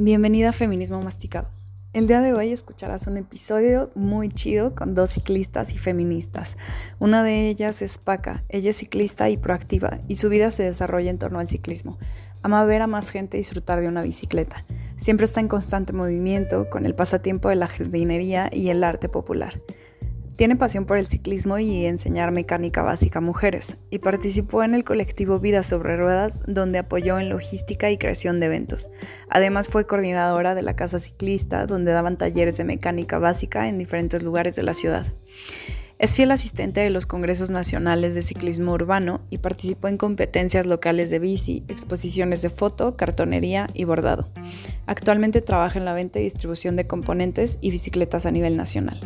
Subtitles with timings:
[0.00, 1.48] Bienvenida a Feminismo Masticado.
[1.92, 6.56] El día de hoy escucharás un episodio muy chido con dos ciclistas y feministas.
[7.00, 11.10] Una de ellas es Paca, ella es ciclista y proactiva y su vida se desarrolla
[11.10, 11.98] en torno al ciclismo.
[12.42, 14.64] Ama ver a más gente disfrutar de una bicicleta.
[14.98, 19.60] Siempre está en constante movimiento con el pasatiempo de la jardinería y el arte popular.
[20.38, 24.84] Tiene pasión por el ciclismo y enseñar mecánica básica a mujeres, y participó en el
[24.84, 28.88] colectivo Vida sobre Ruedas, donde apoyó en logística y creación de eventos.
[29.28, 34.22] Además fue coordinadora de la Casa Ciclista, donde daban talleres de mecánica básica en diferentes
[34.22, 35.06] lugares de la ciudad.
[35.98, 41.10] Es fiel asistente de los congresos nacionales de ciclismo urbano y participó en competencias locales
[41.10, 44.28] de bici, exposiciones de foto, cartonería y bordado.
[44.86, 49.00] Actualmente trabaja en la venta y distribución de componentes y bicicletas a nivel nacional.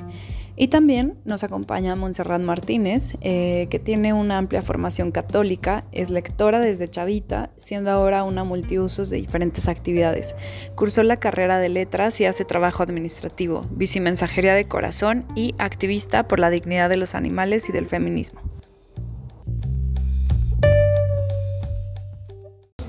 [0.55, 6.61] Y también nos acompaña Montserrat Martínez, eh, que tiene una amplia formación católica, es lectora
[6.61, 10.35] desde chavita, siendo ahora una multiusos de diferentes actividades.
[10.75, 16.39] Cursó la carrera de letras y hace trabajo administrativo, bicimensajería de corazón y activista por
[16.39, 18.41] la dignidad de los animales y del feminismo.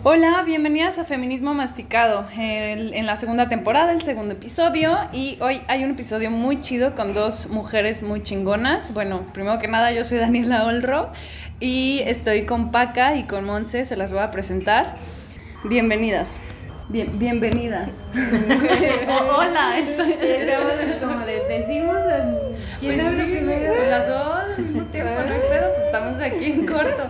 [0.05, 4.97] Hola, bienvenidas a Feminismo Masticado, en la segunda temporada, el segundo episodio.
[5.13, 8.93] Y hoy hay un episodio muy chido con dos mujeres muy chingonas.
[8.93, 11.13] Bueno, primero que nada, yo soy Daniela Olro
[11.61, 14.97] y estoy con Paca y con Monse, se las voy a presentar.
[15.63, 16.41] Bienvenidas.
[16.93, 17.89] Bien, bienvenidas.
[18.13, 20.13] hola, estoy.
[21.01, 21.97] como de, decimos
[22.79, 23.73] quién habla primero.
[23.89, 27.09] Las dos al mismo tiempo, no hay pedo, pues estamos aquí en corto.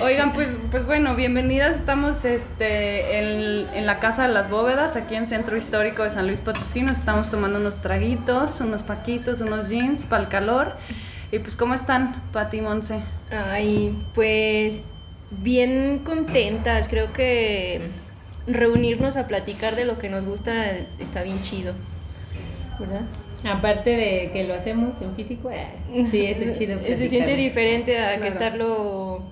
[0.00, 1.74] Oigan, pues, pues bueno, bienvenidas.
[1.74, 6.28] Estamos este, en, en, la Casa de las Bóvedas, aquí en Centro Histórico de San
[6.28, 6.82] Luis Potosí.
[6.82, 10.76] Nos estamos tomando unos traguitos, unos paquitos, unos jeans para el calor.
[11.32, 13.00] Y pues, ¿cómo están, Pati Monse?
[13.32, 14.84] Ay, pues
[15.32, 16.86] bien contentas.
[16.86, 17.90] Creo que
[18.54, 21.74] reunirnos a platicar de lo que nos gusta está bien chido,
[22.78, 23.02] ¿verdad?
[23.44, 25.66] Aparte de que lo hacemos en físico, eh,
[26.10, 26.78] sí, está chido.
[26.80, 29.22] Se siente diferente a que estarlo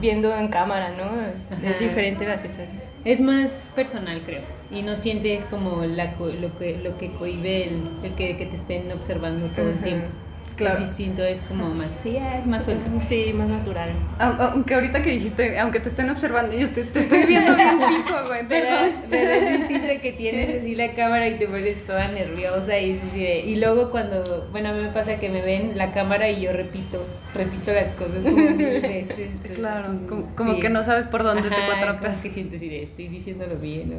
[0.00, 1.66] viendo en cámara, ¿no?
[1.66, 2.80] Es diferente la situación.
[3.04, 4.42] Es más personal, creo.
[4.70, 8.56] Y no sientes como la, lo, que, lo que cohibe el, el que, que, te
[8.56, 10.06] estén observando todo el tiempo.
[10.56, 10.78] Claro.
[10.78, 12.84] Es distinto, es como más, sí, es más suelto.
[13.00, 13.90] Sí, más natural.
[14.18, 18.26] Aunque ahorita que dijiste, aunque te estén observando, yo te, te estoy viendo bien fijo,
[18.28, 18.68] güey, pero,
[19.10, 23.56] pero es distinto que tienes así la cámara y te pones toda nerviosa y, y
[23.56, 27.04] luego cuando, bueno, a mí me pasa que me ven la cámara y yo repito,
[27.34, 29.30] repito las cosas como mil veces.
[29.56, 29.88] claro,
[30.36, 32.20] como, que no sabes por dónde te atrapas.
[32.22, 33.94] que sientes y estoy diciéndolo bien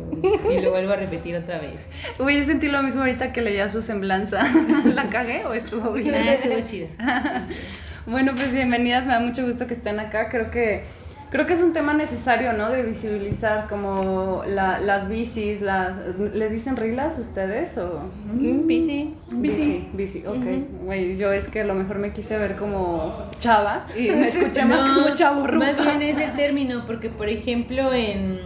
[0.49, 1.81] y lo vuelvo a repetir otra vez.
[2.19, 4.43] Uy, yo sentí lo mismo ahorita que leía su semblanza.
[4.93, 6.11] ¿La cagué o estuvo bien?
[6.51, 6.87] Estuvo
[8.05, 10.29] bueno, pues bienvenidas, me da mucho gusto que estén acá.
[10.29, 10.83] Creo que
[11.31, 12.69] creo que es un tema necesario, ¿no?
[12.69, 15.97] De visibilizar como las bicis, las
[16.33, 19.13] ¿les dicen reglas ustedes o mm, bici?
[19.31, 21.17] Bici, bici, ok.
[21.17, 24.81] yo es que a lo mejor me quise ver como chava y me escuché más
[24.89, 28.39] como chavo Más bien es el término porque por ejemplo en,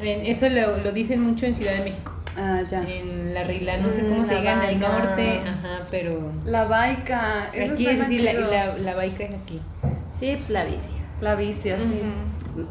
[0.00, 2.82] eso lo, lo dicen mucho en Ciudad de México Ah, ya.
[2.82, 6.32] En la regla, no sé cómo se diga en el norte, ajá, pero...
[6.44, 7.44] La baica.
[7.48, 9.60] aquí es decir, la, la, la, baica es aquí.
[10.12, 10.90] Sí, es la bici.
[11.20, 12.00] La bici, así,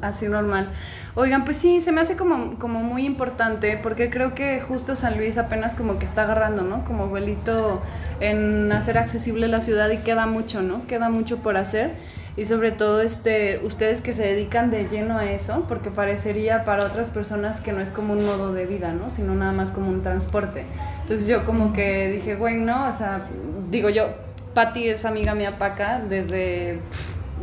[0.02, 0.68] así normal.
[1.16, 5.18] Oigan, pues sí, se me hace como, como muy importante porque creo que justo San
[5.18, 6.86] Luis apenas como que está agarrando, ¿no?
[6.86, 7.81] Como vuelito
[8.19, 10.88] en hacer accesible la ciudad y queda mucho, ¿no?
[10.88, 11.92] Queda mucho por hacer
[12.38, 16.86] y sobre todo este, ustedes que se dedican de lleno a eso, porque parecería para
[16.86, 19.10] otras personas que no es como un modo de vida, ¿no?
[19.10, 20.66] Sino nada más como un transporte.
[21.02, 23.28] Entonces yo como que dije, güey, no, o sea,
[23.70, 24.10] digo yo,
[24.54, 26.80] Patti es amiga mía Paca desde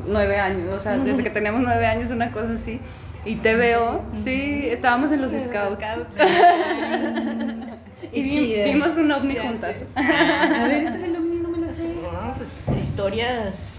[0.06, 2.80] nueve años, o sea, desde que teníamos nueve años, una cosa así.
[3.24, 6.16] Y te veo, sí, estábamos en los scouts.
[8.12, 9.82] y vimos un ovni juntas.
[9.96, 11.88] A ver, ese del ovni no me lo sé.
[12.02, 13.75] No, pues historias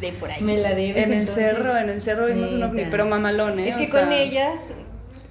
[0.00, 0.42] de por ahí.
[0.42, 1.06] Me la debes.
[1.06, 3.68] En el cerro, en el cerro vimos un ovni, pero mamalón, ¿eh?
[3.68, 4.58] Es que con ellas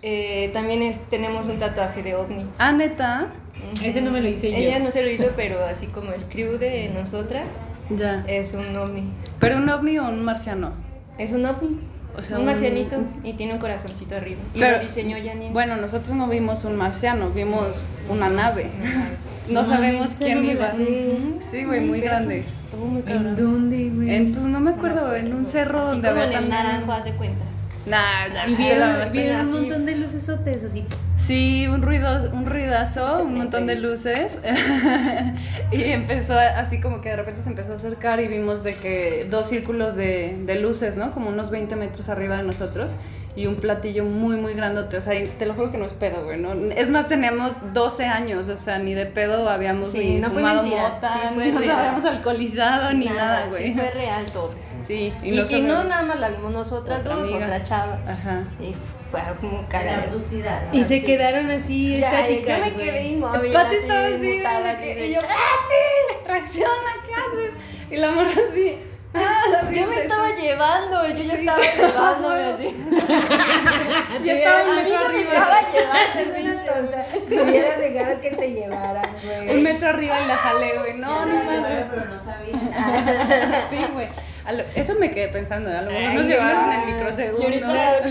[0.02, 2.48] eh, también es, tenemos un tatuaje de ovnis.
[2.60, 3.28] Ah, neta.
[3.84, 4.58] Ese no me lo hice yo.
[4.58, 7.46] Ella no se lo hizo, pero así como el crew de nosotras.
[7.90, 8.24] Ya.
[8.28, 9.04] Es un ovni.
[9.40, 10.72] ¿Pero un ovni o un marciano?
[11.18, 11.80] Es un ovni.
[12.18, 14.42] O sea, un marcianito y tiene un corazoncito arriba.
[14.54, 15.52] Y pero, lo diseñó Janine.
[15.52, 18.70] Bueno, nosotros no vimos un marciano, vimos una nave.
[19.50, 20.72] no sabemos quién iba.
[20.72, 22.44] Sí, güey, muy grande.
[22.70, 24.14] Estuvo muy ¿En dónde, güey?
[24.14, 26.64] En, pues no me acuerdo, en un cerro así donde como había en también...
[26.64, 27.44] naranjo, haz de cuenta.
[27.88, 30.86] Nah, nah, y sí, vieron, vieron un montón de lucesotes así.
[31.20, 34.40] Sí, un ruido, un ruidazo, un montón de luces.
[35.72, 39.28] y empezó así como que de repente se empezó a acercar y vimos de que
[39.30, 41.12] dos círculos de, de luces, ¿no?
[41.12, 42.96] Como unos 20 metros arriba de nosotros
[43.36, 44.98] y un platillo muy, muy grandote.
[44.98, 46.40] O sea, te lo juro que no es pedo, güey.
[46.40, 46.54] ¿no?
[46.72, 50.64] Es más, teníamos 12 años, o sea, ni de pedo habíamos Sí, ni no fumado
[50.64, 53.68] mota, sí fue ni nos habíamos alcoholizado, ni nada, güey.
[53.68, 54.52] Sí, fue real todo.
[54.82, 58.00] Sí, Y, y no no nada más la vimos nosotras Otra dos, otra chava.
[58.08, 58.44] Ajá.
[58.62, 58.74] Y
[59.12, 60.62] fue como velocidad.
[60.72, 61.06] Y se Sí.
[61.06, 65.14] quedaron así Ya, yo estáticas, me quedé inmóvil, Pati estaba así, mutada, así de- y
[65.14, 66.28] yo, ¡Pati!
[66.28, 66.92] ¡Reacciona!
[67.08, 67.52] ¿Qué haces?
[67.92, 68.78] Y la morra así.
[69.16, 69.64] ¡Ah!
[69.74, 71.40] Yo me se- estaba llevando, yo ya Sí.
[71.40, 72.76] estaba llevándome así.
[74.24, 77.08] Ya estaba A un mí no me estaba llevando, Es ese una tonta.
[77.44, 79.50] Hubieras dejado que te llevaran, güey.
[79.58, 80.94] Un metro arriba y la jalé, güey.
[80.98, 81.86] No, no mames.
[81.90, 83.66] Pero no sabía.
[83.70, 84.08] Sí, güey.
[84.76, 85.70] Eso me quedé pensando.
[85.76, 87.44] A lo mejor nos llevaron en Y microsegundos.
[87.64, 88.02] ahorita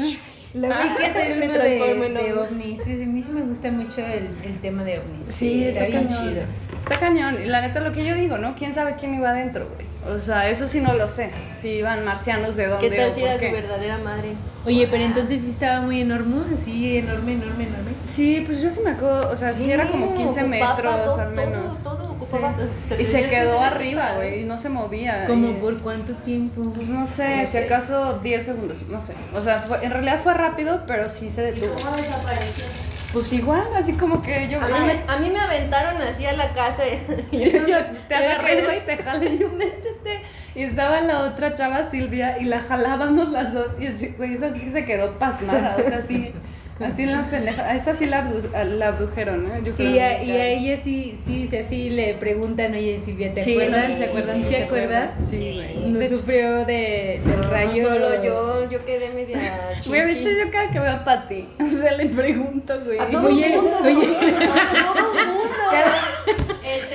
[0.55, 2.33] Luego hay que hacer Me uno de, en de ovni.
[2.33, 2.83] ovnis.
[2.83, 5.25] Sí, a mí sí me gusta mucho el, el tema de ovnis.
[5.29, 6.29] Sí, está, está, bien cañón.
[6.31, 6.43] chido.
[6.81, 7.37] Está cañón.
[7.47, 8.55] La neta, lo que yo digo, ¿no?
[8.55, 9.87] ¿Quién sabe quién iba adentro, güey?
[10.07, 11.31] O sea, eso sí no lo sé.
[11.59, 14.33] Si iban marcianos de dónde ¿Qué tal o si por era su verdadera madre?
[14.65, 17.91] Oye, pero entonces sí estaba muy enorme, así enorme, enorme, enorme.
[18.05, 19.31] Sí, pues yo sí me acuerdo.
[19.31, 21.79] O sea, sí, era como 15 ocupaba metros todo, al menos.
[21.83, 22.55] Todo, todo ocupaba.
[22.99, 24.43] Y se quedó arriba, güey.
[24.43, 25.25] Y no se movía.
[25.27, 26.63] ¿Como y- por cuánto tiempo?
[26.75, 27.65] Pues no sé, No si sé.
[27.65, 29.15] acaso 10 segundos, no sé.
[29.35, 31.75] O sea, fue- en realidad fue rápido, pero sí se detuvo.
[31.75, 32.65] ¿Cómo desapareció?
[33.13, 34.61] Pues igual, así como que yo.
[34.61, 36.99] A mí, me, a mí me aventaron así a la casa y
[37.39, 40.23] Yo, yo te agarré, güey, te jalé, y yo métete.
[40.55, 43.69] Y estaba la otra chava, Silvia, y la jalábamos las dos.
[43.81, 45.77] Y así, esa sí se quedó pasmada.
[45.79, 46.35] O sea, así,
[46.81, 47.63] así en la pendeja.
[47.65, 49.59] A esa sí la, abdu- la abdujeron, ¿no?
[49.65, 49.91] Yo creo.
[49.91, 53.53] Y a, y a ella sí, sí, sí, así le preguntan, oye Silvia, ¿te Sí,
[53.55, 53.89] acuerdas?
[53.89, 55.05] no, sí se acuerda, ¿Sí sí se se acuerda?
[55.05, 55.31] acuerda.
[55.31, 55.91] Sí, güey.
[55.91, 57.89] No De hecho- sufrió de, del No, rayo.
[57.89, 59.39] solo yo, yo quedé media
[59.87, 62.99] Güey, de hecho, yo cada que veo a Pati, o sea, le pregunto, güey.
[62.99, 63.77] A todo Oye, el mundo.
[63.83, 64.17] oye.
[64.17, 66.45] A todo el mundo.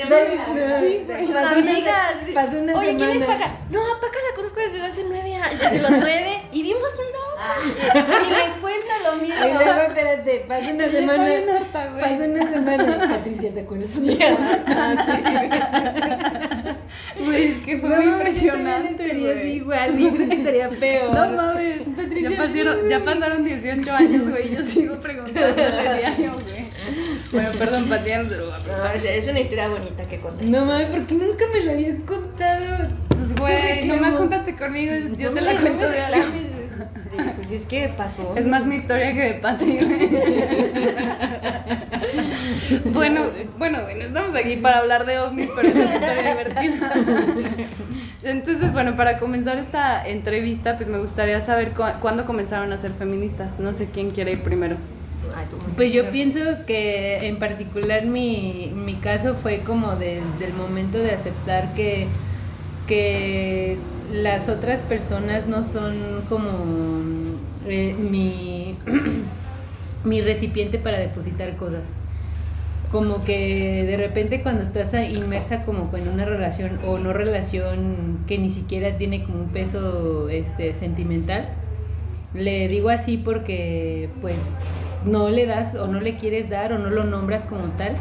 [0.07, 1.25] Sí, güey.
[1.25, 2.17] Sus Pasó una- amigas.
[2.25, 2.31] sí.
[2.33, 3.23] pasó una Oye, ¿quién es.
[3.23, 3.57] Paca?
[3.69, 7.05] No, a Paca la conozco desde hace nueve años, desde los nueve, y vimos un
[7.13, 7.33] lobo.
[8.25, 9.35] Y les cuenta lo mismo.
[9.45, 11.23] Y luego, espérate, pasa una semana.
[11.23, 12.01] güey.
[12.01, 13.07] Pasa una semana.
[13.09, 13.89] Patricia, ¿te acuerdas?
[17.19, 19.51] Güey, es que fue muy impresionante, güey.
[19.57, 21.15] igual, yo creo que estaría peor.
[21.15, 21.81] No mames,
[22.21, 26.65] ya pasaron, ya pasaron 18 años, güey, yo sigo preguntándole diario, güey.
[27.31, 30.45] Bueno, perdón, patear, pero No, es, es una historia bonita que contar.
[30.47, 32.87] No mames, ¿por qué nunca me la habías contado?
[33.09, 36.15] Pues, güey, nomás júntate conmigo, yo No te me- la cuento diario.
[36.15, 38.33] reclames, es- Pues es que pasó.
[38.35, 40.09] Es más mi historia que de Pati, güey.
[42.85, 43.21] Bueno,
[43.57, 46.93] bueno, bueno, estamos aquí para hablar de ovnis, pero es una historia divertida.
[48.23, 52.91] Entonces, bueno, para comenzar esta entrevista, pues me gustaría saber cu- cuándo comenzaron a ser
[52.93, 53.59] feministas.
[53.59, 54.77] No sé quién quiere ir primero.
[55.35, 55.57] Ay, tú.
[55.75, 61.11] Pues yo pienso que en particular mi, mi caso fue como desde el momento de
[61.11, 62.07] aceptar que,
[62.87, 63.77] que
[64.11, 65.95] las otras personas no son
[66.29, 66.49] como
[67.67, 68.75] eh, mi,
[70.03, 71.91] mi recipiente para depositar cosas.
[72.91, 78.37] Como que de repente cuando estás inmersa como en una relación o no relación que
[78.37, 81.49] ni siquiera tiene como un peso este, sentimental,
[82.35, 84.35] le digo así porque pues
[85.05, 87.95] no le das o no le quieres dar o no lo nombras como tal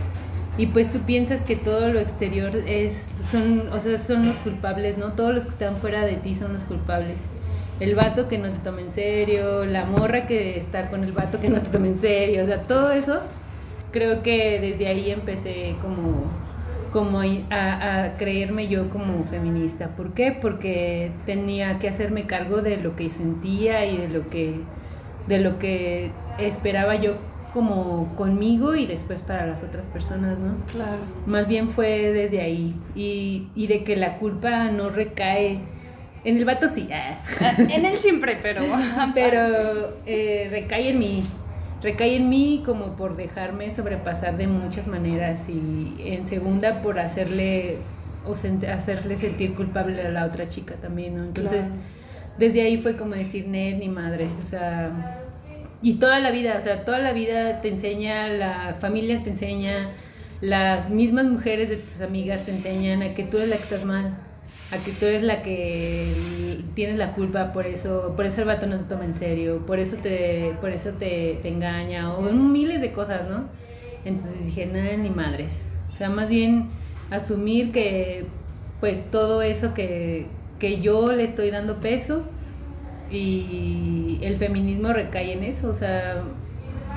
[0.58, 4.98] y pues tú piensas que todo lo exterior es son o sea son los culpables
[4.98, 7.28] no todos los que están fuera de ti son los culpables
[7.80, 11.40] el vato que no te toma en serio la morra que está con el vato
[11.40, 13.20] que no te toma en serio o sea todo eso
[13.92, 16.30] creo que desde ahí empecé como
[16.92, 19.88] como a, a creerme yo como feminista.
[19.96, 20.36] ¿Por qué?
[20.38, 24.60] Porque tenía que hacerme cargo de lo que sentía y de lo que,
[25.26, 27.16] de lo que esperaba yo
[27.52, 30.54] como conmigo y después para las otras personas, ¿no?
[30.70, 30.96] Claro.
[31.26, 35.60] Más bien fue desde ahí y, y de que la culpa no recae
[36.24, 37.20] en el vato sí, ah,
[37.58, 38.62] En él siempre, pero.
[39.14, 41.24] pero eh, recae en mí,
[41.82, 47.78] recae en mí como por dejarme sobrepasar de muchas maneras y en segunda por hacerle
[48.24, 48.34] o
[48.68, 51.24] hacerle sentir culpable a la otra chica también, ¿no?
[51.24, 51.82] Entonces, Claro.
[52.38, 55.21] desde ahí fue como decir, Ned, ni madres, o sea,
[55.82, 59.90] y toda la vida, o sea, toda la vida te enseña, la familia te enseña,
[60.40, 63.84] las mismas mujeres de tus amigas te enseñan a que tú eres la que estás
[63.84, 64.14] mal,
[64.70, 66.14] a que tú eres la que
[66.74, 69.80] tienes la culpa, por eso, por eso el vato no te toma en serio, por
[69.80, 73.44] eso te, por eso te, te engaña, o miles de cosas, ¿no?
[74.04, 75.64] Entonces dije, nada, ni madres.
[75.92, 76.70] O sea, más bien
[77.10, 78.24] asumir que
[78.80, 80.26] pues todo eso que,
[80.58, 82.24] que yo le estoy dando peso
[83.12, 86.22] y el feminismo recae en eso, o sea,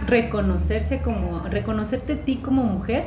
[0.08, 3.06] reconocerse como, reconocerte a ti como mujer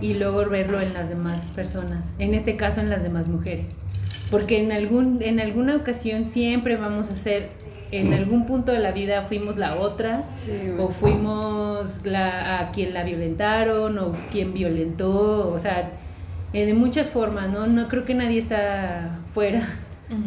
[0.00, 3.70] y luego verlo en las demás personas, en este caso en las demás mujeres.
[4.30, 7.48] Porque en, algún, en alguna ocasión siempre vamos a ser,
[7.90, 12.92] en algún punto de la vida fuimos la otra, Sí, o fuimos la, a quien
[12.92, 15.90] la violentaron, o quien violentó, o sea,
[16.52, 17.66] eh, de muchas formas, ¿no?
[17.66, 19.62] No creo que nadie está fuera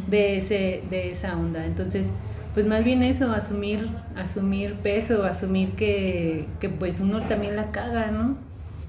[0.07, 1.65] de, ese, de esa onda.
[1.65, 2.11] Entonces,
[2.53, 8.11] pues más bien eso, asumir, asumir peso, asumir que, que pues uno también la caga,
[8.11, 8.37] ¿no?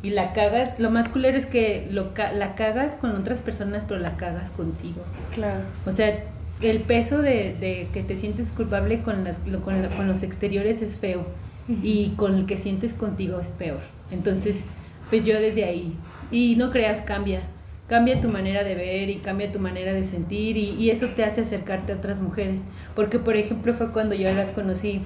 [0.03, 4.01] Y la cagas, lo más culero es que lo, la cagas con otras personas, pero
[4.01, 5.03] la cagas contigo.
[5.35, 5.61] Claro.
[5.87, 6.25] O sea,
[6.61, 10.83] el peso de, de que te sientes culpable con, las, lo- con, con los exteriores
[10.83, 11.25] es feo
[11.69, 13.81] y con el que sientes contigo es peor.
[14.11, 14.65] Entonces,
[15.09, 15.97] pues yo desde ahí,
[16.33, 17.43] y no creas, cambia,
[17.89, 21.25] cambia tu manera de ver y cambia tu manera de sentir y, y eso te
[21.25, 22.63] hace acercarte a otras mujeres.
[22.95, 25.03] Porque, por ejemplo, fue cuando yo las conocí.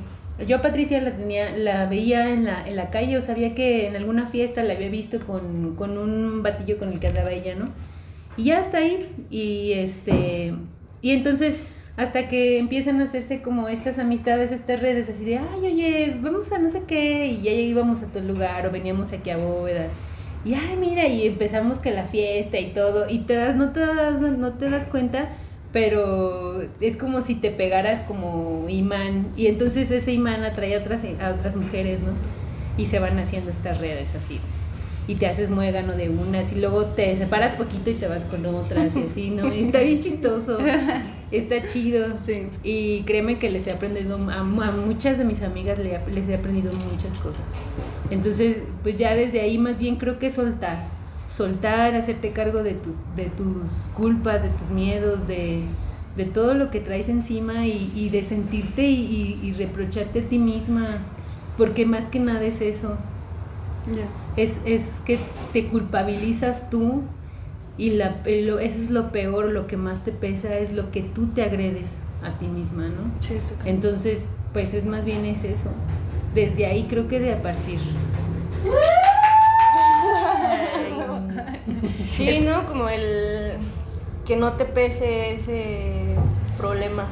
[0.47, 3.87] Yo a Patricia la tenía, la veía en la, en la calle o sabía que
[3.87, 7.55] en alguna fiesta la había visto con, con un batillo con el que andaba ella,
[7.55, 7.67] ¿no?
[8.37, 9.09] Y ya está ahí.
[9.31, 10.55] Y este.
[11.01, 11.63] Y entonces,
[11.97, 16.53] hasta que empiezan a hacerse como estas amistades, estas redes, así de, ay, oye, vamos
[16.53, 19.93] a no sé qué, y ya íbamos a tal lugar, o veníamos aquí a bóvedas.
[20.47, 23.81] Y ay, mira, y empezamos que la fiesta y todo, y te das, no te
[23.81, 25.31] das, no te das cuenta,
[25.73, 31.03] pero es como si te pegaras como imán, y entonces ese imán atrae a otras,
[31.21, 32.13] a otras mujeres, ¿no?
[32.79, 34.39] Y se van haciendo estas redes así
[35.09, 38.45] y te haces muégano de unas y luego te separas poquito y te vas con
[38.47, 39.53] otras y así, ¿no?
[39.55, 40.59] Y está bien chistoso,
[41.31, 42.17] está chido.
[42.25, 42.49] Sí.
[42.65, 46.35] Y créeme que les he aprendido, a, a muchas de mis amigas le- les he
[46.35, 47.45] aprendido muchas cosas.
[48.11, 50.85] Entonces, pues ya desde ahí más bien creo que soltar,
[51.29, 55.61] soltar, hacerte cargo de tus, de tus culpas, de tus miedos, de,
[56.17, 60.29] de todo lo que traes encima y, y de sentirte y, y- y reprocharte a
[60.29, 60.99] ti misma,
[61.59, 62.97] porque más que nada es eso,
[63.87, 64.07] Ya.
[64.37, 65.19] Es, es que
[65.53, 67.03] te culpabilizas tú
[67.79, 71.03] y la, lo- eso es lo peor, lo que más te pesa es lo que
[71.03, 71.91] tú te agredes
[72.23, 73.11] a ti misma, ¿no?
[73.21, 73.67] Sí, cañón.
[73.67, 75.71] Entonces, pues es más bien es eso.
[76.35, 77.79] Desde ahí creo que de a partir.
[82.11, 82.65] Sí, ¿no?
[82.67, 83.53] Como el
[84.25, 86.17] que no te pese ese
[86.57, 87.05] problema.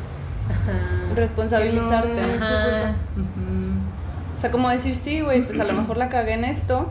[0.48, 1.14] Ajá.
[1.14, 2.08] Responsabilizarte.
[2.14, 2.64] Que no- es tu Ajá.
[2.64, 2.94] culpa.
[3.16, 4.34] Ujú.
[4.34, 6.90] O sea, como decir, sí, güey, pues a lo mejor la cagué en esto,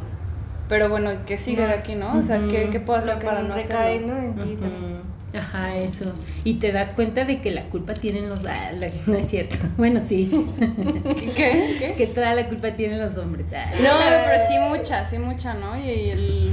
[0.74, 2.18] pero bueno, ¿qué sigue de aquí, no?
[2.18, 4.08] O sea, ¿qué, qué puedo hacer Lo que para no recae, hacerlo?
[4.16, 4.18] ¿no?
[4.24, 5.02] En ti también.
[5.38, 6.14] Ajá, eso.
[6.44, 8.44] Y te das cuenta de que la culpa tienen los...
[8.48, 9.56] ah, la- no es cierto.
[9.78, 10.32] Bueno, sí.
[11.36, 11.76] ¿Qué?
[11.80, 11.94] ¿Qué?
[11.96, 13.46] Que toda la culpa tienen los hombres.
[13.56, 13.70] Ah.
[13.80, 13.90] No,
[14.26, 15.78] pero sí mucha, sí mucha, ¿no?
[15.78, 16.52] Y, y el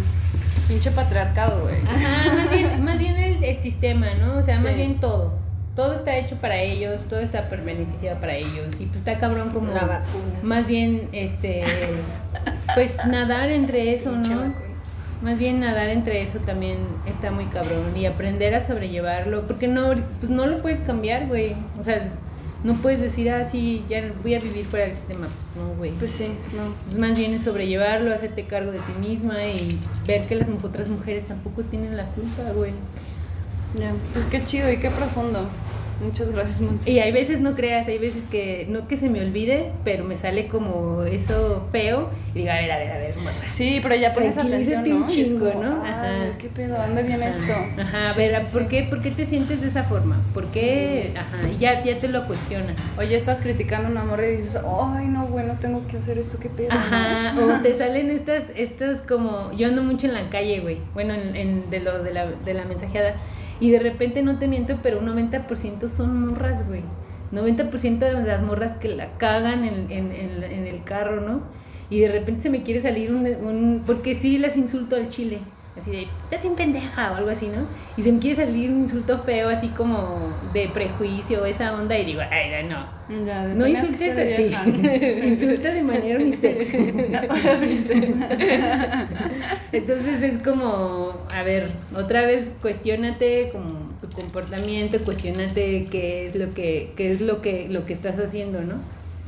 [0.69, 1.77] pinche patriarcado, güey.
[1.89, 4.37] Ajá, más bien, más bien el, el sistema, ¿no?
[4.37, 5.33] O sea, más bien todo.
[5.81, 8.79] Todo está hecho para ellos, todo está beneficiado para ellos.
[8.83, 9.73] Y pues está cabrón como.
[9.73, 10.39] La vacuna.
[10.43, 11.65] Más bien, este.
[12.75, 14.53] Pues nadar entre eso, ¿no?
[15.23, 17.97] Más bien nadar entre eso también está muy cabrón.
[17.97, 19.47] Y aprender a sobrellevarlo.
[19.47, 21.57] Porque no, pues no lo puedes cambiar, güey.
[21.81, 22.11] O sea,
[22.63, 25.29] no puedes decir, ah, sí, ya voy a vivir fuera del sistema.
[25.29, 25.93] Pues no, güey.
[25.93, 26.75] Pues sí, no.
[26.93, 30.89] Es más bien es sobrellevarlo, hacerte cargo de ti misma y ver que las otras
[30.89, 32.75] mujeres tampoco tienen la culpa, güey.
[33.79, 33.93] Ya.
[34.13, 35.49] Pues qué chido y qué profundo.
[36.03, 36.91] Muchas gracias, Monse.
[36.91, 40.17] Y hay veces no creas, hay veces que no que se me olvide, pero me
[40.17, 43.15] sale como eso feo y digo, a ver, a ver, a ver.
[43.47, 44.97] Sí, pero ya pones atención, ¿no?
[44.97, 45.83] un chingo, ¿no?
[45.85, 46.39] "Ay, Ajá.
[46.39, 46.81] ¿Qué pedo?
[46.81, 47.53] ¿A ¿Dónde viene esto?
[47.79, 48.69] Ajá, a Sí, ver, sí, ¿por, sí.
[48.71, 50.17] Qué, ¿por qué te sientes de esa forma?
[50.33, 51.13] ¿Por qué?
[51.15, 52.77] Ajá, y ya, ya te lo cuestionas.
[52.99, 56.39] Oye, estás criticando un amor y dices, ay, no, güey, no tengo que hacer esto,
[56.41, 56.73] qué pedo.
[56.73, 61.13] Ajá, o te salen estas, estos como, yo ando mucho en la calle, güey, bueno,
[61.13, 63.17] en, en- de lo de la, de la mensajeada,
[63.61, 66.83] y de repente no te miento, pero un 90% son morras, güey.
[67.33, 71.43] 90% de las morras que la cagan en, en- en- en el carro, ¿no?
[71.91, 75.39] Y de repente se me quiere salir un, un- porque sí las insulto al chile,
[75.79, 77.67] así de, estás bien pendeja o algo así, ¿no?
[77.97, 82.05] Y se me quiere salir un insulto feo, así como de prejuicio, esa onda, y
[82.05, 82.87] digo, ay, no,
[83.55, 83.67] no.
[83.67, 84.53] Ya, insultes así.
[85.27, 86.75] Insulta de manera unisex.
[89.73, 96.55] Entonces es como, a ver, otra vez cuestiónate como tu comportamiento, cuestiónate qué es lo
[96.55, 98.77] que, qué es lo que, lo que estás haciendo, ¿no?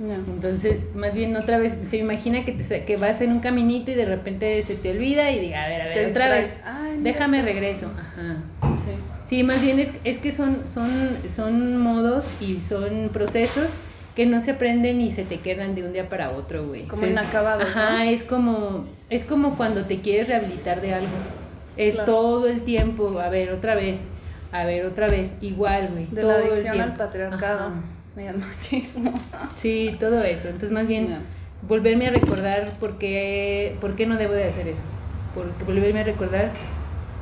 [0.00, 3.94] Entonces, más bien otra vez, se imagina que, te, que vas en un caminito y
[3.94, 7.12] de repente se te olvida y diga, a ver, a ver, otra vez, Ay, mira
[7.12, 7.90] déjame regreso.
[7.98, 8.76] Ajá.
[8.76, 8.90] Sí.
[9.28, 10.88] Sí, más bien es, es que son, son,
[11.34, 13.68] son modos y son procesos
[14.14, 16.82] que no se aprenden y se te quedan de un día para otro, güey.
[16.82, 21.08] Como inacabados, Ajá, es como, es como cuando te quieres rehabilitar de algo.
[21.76, 22.12] Es Claro.
[22.12, 23.98] todo el tiempo, a ver, otra vez,
[24.52, 26.06] a ver, otra vez, igual, güey.
[26.10, 27.68] De todo la el adicción al patriarcado.
[27.68, 27.82] Ajá.
[28.16, 29.12] Medio machismo.
[29.54, 30.48] Sí, todo eso.
[30.48, 31.16] Entonces, más bien,
[31.68, 34.82] volverme a recordar por qué, por qué no debo de hacer eso.
[35.34, 36.50] Porque volverme a recordar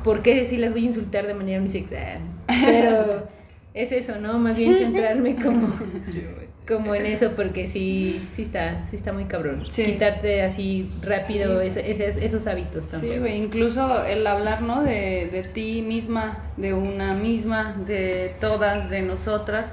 [0.02, 2.18] por qué sí las voy a insultar de manera unisexa.
[2.64, 3.28] Pero
[3.75, 4.38] es eso, ¿no?
[4.38, 5.73] Más bien centrarme como,
[6.66, 9.66] como en eso, porque sí, sí está, sí está muy cabrón.
[9.70, 9.85] Sí.
[9.85, 11.68] Quitarte así rápido Sí.
[11.87, 13.20] esos hábitos Sí, también.
[13.20, 14.82] güey, incluso el hablar, ¿no?
[14.82, 19.73] De, de ti misma, de una misma, de todas, de nosotras.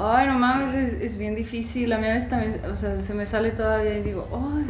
[0.00, 1.92] Ay, no mames, es, es bien difícil.
[1.92, 4.64] A mí a veces también, o sea, se me sale todavía y digo, ay,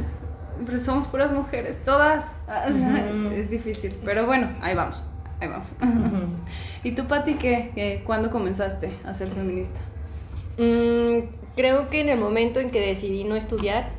[0.64, 2.36] pero somos puras mujeres, todas.
[2.48, 3.34] O sea, Ujú.
[3.34, 5.04] Es difícil, pero bueno, ahí vamos,
[5.40, 5.68] ahí vamos.
[6.82, 7.70] ¿Y tú, Pati, qué?
[7.74, 9.78] ¿Qué- ¿Cuándo comenzaste a ser feminista?
[10.56, 13.90] Mm, creo que en el momento en que decidí no estudiar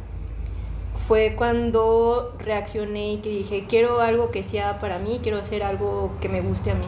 [1.08, 6.18] fue cuando reaccioné y que dije, quiero algo que sea para mí, quiero hacer algo
[6.20, 6.86] que me guste a mí.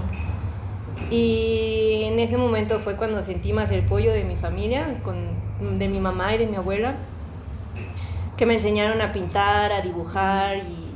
[1.09, 5.87] Y en ese momento fue cuando sentí más el apoyo de mi familia, con, de
[5.87, 6.95] mi mamá y de mi abuela,
[8.37, 10.91] que me enseñaron a pintar, a dibujar y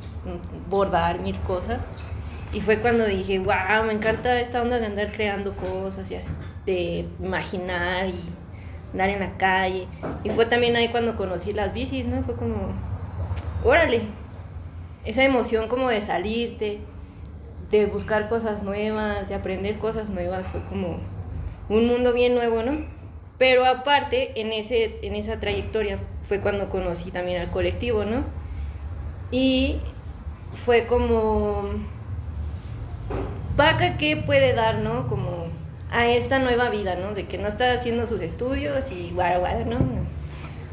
[0.70, 1.88] bordar mil cosas.
[2.54, 6.18] Y fue cuando dije, wow, me encanta esta onda de andar creando cosas y
[6.66, 8.24] de imaginar y
[8.94, 9.88] andar en la calle.
[10.24, 12.24] Y fue también ahí cuando conocí las bicis, ¿no?
[12.24, 12.70] Fue como,
[13.64, 14.04] órale,
[15.04, 16.80] esa emoción como de salirte,
[17.72, 21.00] de buscar cosas nuevas, de aprender cosas nuevas, fue como
[21.70, 22.86] un mundo bien nuevo, ¿no?
[23.38, 28.24] Pero aparte, en, ese, en esa trayectoria fue cuando conocí también al colectivo, ¿no?
[29.32, 29.80] Y
[30.54, 31.70] fue como,
[33.58, 35.08] vaca, ¿qué puede dar, no?
[35.08, 35.48] Como
[35.92, 37.14] a esta nueva vida, ¿no?
[37.14, 39.66] De que no está haciendo sus estudios y guara, guara.
[39.66, 39.80] No.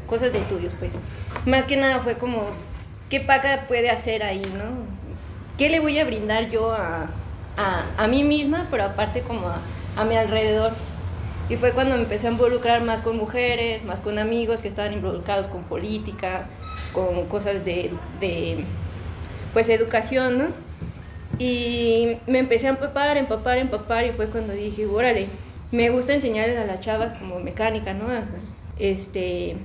[0.07, 0.97] Cosas de estudios, pues.
[1.45, 2.43] Más que nada fue como,
[3.09, 5.02] ¿qué Paca puede hacer ahí, no?
[5.57, 7.09] ¿Qué le voy a brindar yo a,
[7.57, 9.59] a, a mí misma, pero aparte como a,
[9.95, 10.73] a mi alrededor?
[11.49, 14.93] Y fue cuando me empecé a involucrar más con mujeres, más con amigos que estaban
[14.93, 16.47] involucrados con política,
[16.93, 18.63] con cosas de, de
[19.51, 20.45] pues, educación, ¿no?
[21.39, 25.27] Y me empecé a empapar, empapar, empapar y fue cuando dije, órale,
[25.71, 28.05] me gusta enseñarles a las chavas como mecánica, ¿no?
[28.79, 29.57] Este,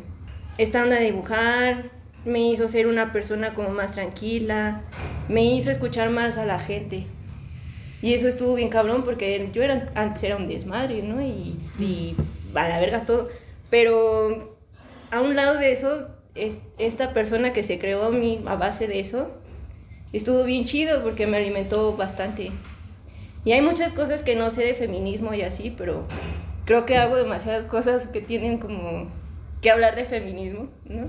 [0.57, 1.85] esta onda de dibujar,
[2.25, 4.83] me hizo ser una persona como más tranquila,
[5.29, 7.07] me hizo escuchar más a la gente.
[8.03, 11.21] Y eso estuvo bien cabrón porque yo era, antes era un desmadre, ¿no?
[11.23, 12.15] Y, y
[12.55, 13.29] a la verga todo.
[13.71, 14.57] Pero
[15.11, 18.87] a un lado de eso, es- esta persona que se creó a mí a base
[18.87, 19.31] de eso,
[20.13, 22.51] estuvo bien chido porque me alimentó bastante.
[23.45, 26.05] Y hay muchas cosas que no sé de feminismo y así, pero
[26.67, 29.09] creo que hago demasiadas cosas que tienen como
[29.61, 31.09] que hablar de feminismo, ¿no?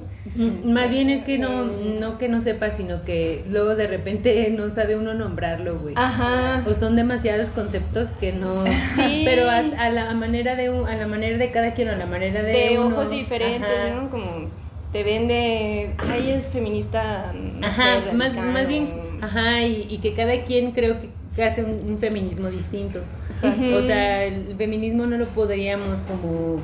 [0.64, 4.70] Más bien es que no, no que no sepa, sino que luego de repente no
[4.72, 5.94] sabe uno nombrarlo, güey.
[5.98, 6.64] Ajá.
[6.68, 8.66] O son demasiados conceptos que no.
[8.96, 9.22] Sí.
[9.26, 12.06] Pero a, a la manera de un- a la manera de cada quien, a la
[12.08, 12.52] manera de.
[12.52, 12.96] De uno.
[12.96, 14.02] ojos diferentes, Ajá.
[14.02, 14.10] ¿no?
[14.10, 14.50] Como
[14.92, 18.90] te vende, ay, es feminista, no Ajá, sé, más, más bien,
[19.22, 23.00] ajá, y, y que cada quien creo que que hace un, un feminismo distinto.
[23.30, 23.78] Exacto.
[23.78, 26.60] O sea, el feminismo no lo podríamos como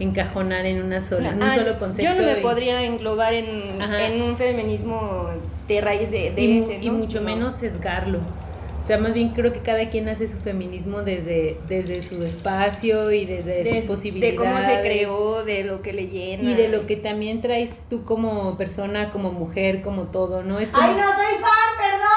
[0.00, 2.10] encajonar en una sola, en un Ah, solo concepto.
[2.12, 3.46] Yo no me de- podría englobar en,
[3.80, 5.28] en un feminismo
[5.68, 6.94] de raíz de, de y, ese, y ¿no?
[6.94, 7.26] mucho No.
[7.26, 8.18] menos sesgarlo.
[8.82, 13.12] O sea, más bien creo que cada quien hace su feminismo desde, desde su espacio
[13.12, 14.32] y desde de, sus posibilidades.
[14.36, 16.42] de cómo se creó, de lo que le llena.
[16.50, 20.58] Y de lo que también traes tú como persona, como mujer, como todo, ¿no?
[20.58, 20.84] Es como...
[20.84, 21.76] ¡Ay, no soy fan!
[21.78, 22.11] ¡Perdón!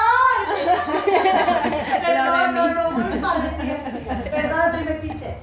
[2.06, 3.66] Perdón, no, no, muy padre, sí.
[4.30, 5.36] Perdón, soy metiche.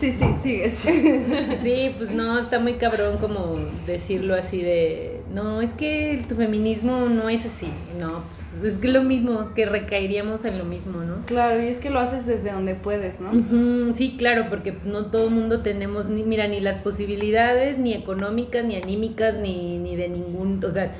[0.00, 0.74] Sí, sí, sigues.
[1.62, 7.06] Sí, pues no, está muy cabrón como decirlo así de, no, es que tu feminismo
[7.08, 7.70] no es así,
[8.00, 11.24] no, pues es que lo mismo, que recaeríamos en lo mismo, ¿no?
[11.26, 13.94] Claro, y es que lo haces desde donde puedes, ¿no?
[13.94, 18.64] Sí, claro, porque no todo el mundo tenemos, ni, mira, ni las posibilidades, ni económicas,
[18.64, 20.92] ni anímicas, ni, ni de ningún, o sea,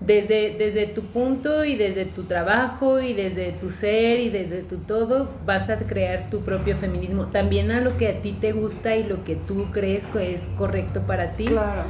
[0.00, 4.78] desde, desde tu punto y desde tu trabajo y desde tu ser y desde tu
[4.78, 8.94] todo, vas a crear tu propio feminismo, también a lo que a ti te gusta
[8.96, 11.46] y lo que tú crees que es correcto para ti.
[11.46, 11.82] Claro.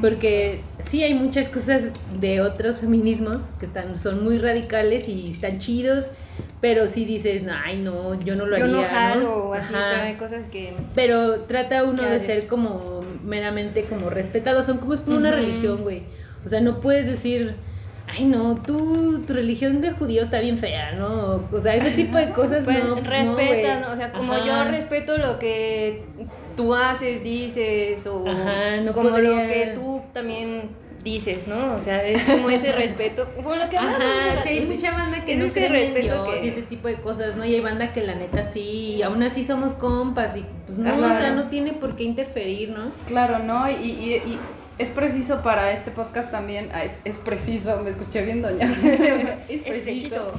[0.00, 1.84] Porque sí hay muchas cosas
[2.20, 6.10] de otros feminismos que están, son muy radicales y están chidos,
[6.60, 8.76] pero si dices, ay no, yo no lo Yo haría.
[8.76, 9.88] no jalo o así, Ajá.
[9.90, 10.74] pero hay cosas que...
[10.96, 12.26] Pero trata uno ¿Qué de haces?
[12.26, 15.38] ser como meramente como respetado, son como es como una Ujú.
[15.38, 16.02] religión, güey.
[16.44, 17.54] O sea, no puedes decir,
[18.08, 21.44] ay no, tú, tu religión de judío está bien fea, ¿no?
[21.52, 22.96] O sea, ese tipo de cosas Pues no.
[22.96, 23.80] no, respeta, güey.
[23.80, 23.92] ¿no?
[23.92, 24.44] O sea, como Ajá.
[24.44, 26.04] yo respeto lo que
[26.56, 31.74] tú haces, dices, o Ajá, no como podría- lo que tú también dices, ¿no?
[31.76, 33.98] O sea, es como ese respeto, como lo que Ajá,
[34.44, 36.96] sí, hay mucha banda que Es no ese respeto Dios que- y ese tipo de
[36.96, 37.44] cosas, ¿no?
[37.44, 40.90] Y hay banda que la neta sí, y aún así somos compas y pues no,
[40.92, 42.90] o sea, no tiene por qué interferir, ¿no?
[43.08, 43.68] Claro, ¿no?
[43.68, 44.38] Y, y- y
[44.78, 48.66] es preciso para este podcast también, ah, es, es preciso, me escuché bien, doña.
[49.48, 50.32] Es preciso.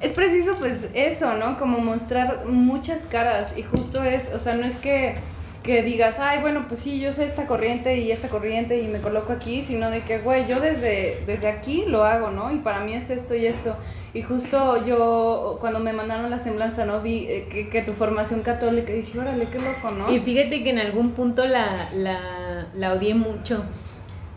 [0.00, 1.58] Es preciso, pues, eso, ¿no?
[1.58, 3.54] Como mostrar muchas caras.
[3.56, 5.14] Y justo es, o sea, no es que,
[5.62, 9.00] que digas, ay, bueno, pues sí, yo sé esta corriente y esta corriente y me
[9.00, 12.52] coloco aquí, sino de que, güey, yo desde, desde aquí lo hago, ¿no?
[12.52, 13.76] Y para mí es esto y esto.
[14.14, 17.02] Y justo yo, cuando me mandaron la semblanza, ¿no?
[17.02, 20.10] Vi eh, que, tu formación católica, dije, órale, qué loco, ¿no?
[20.12, 23.64] Y fíjate que en algún punto la, la, la odié mucho.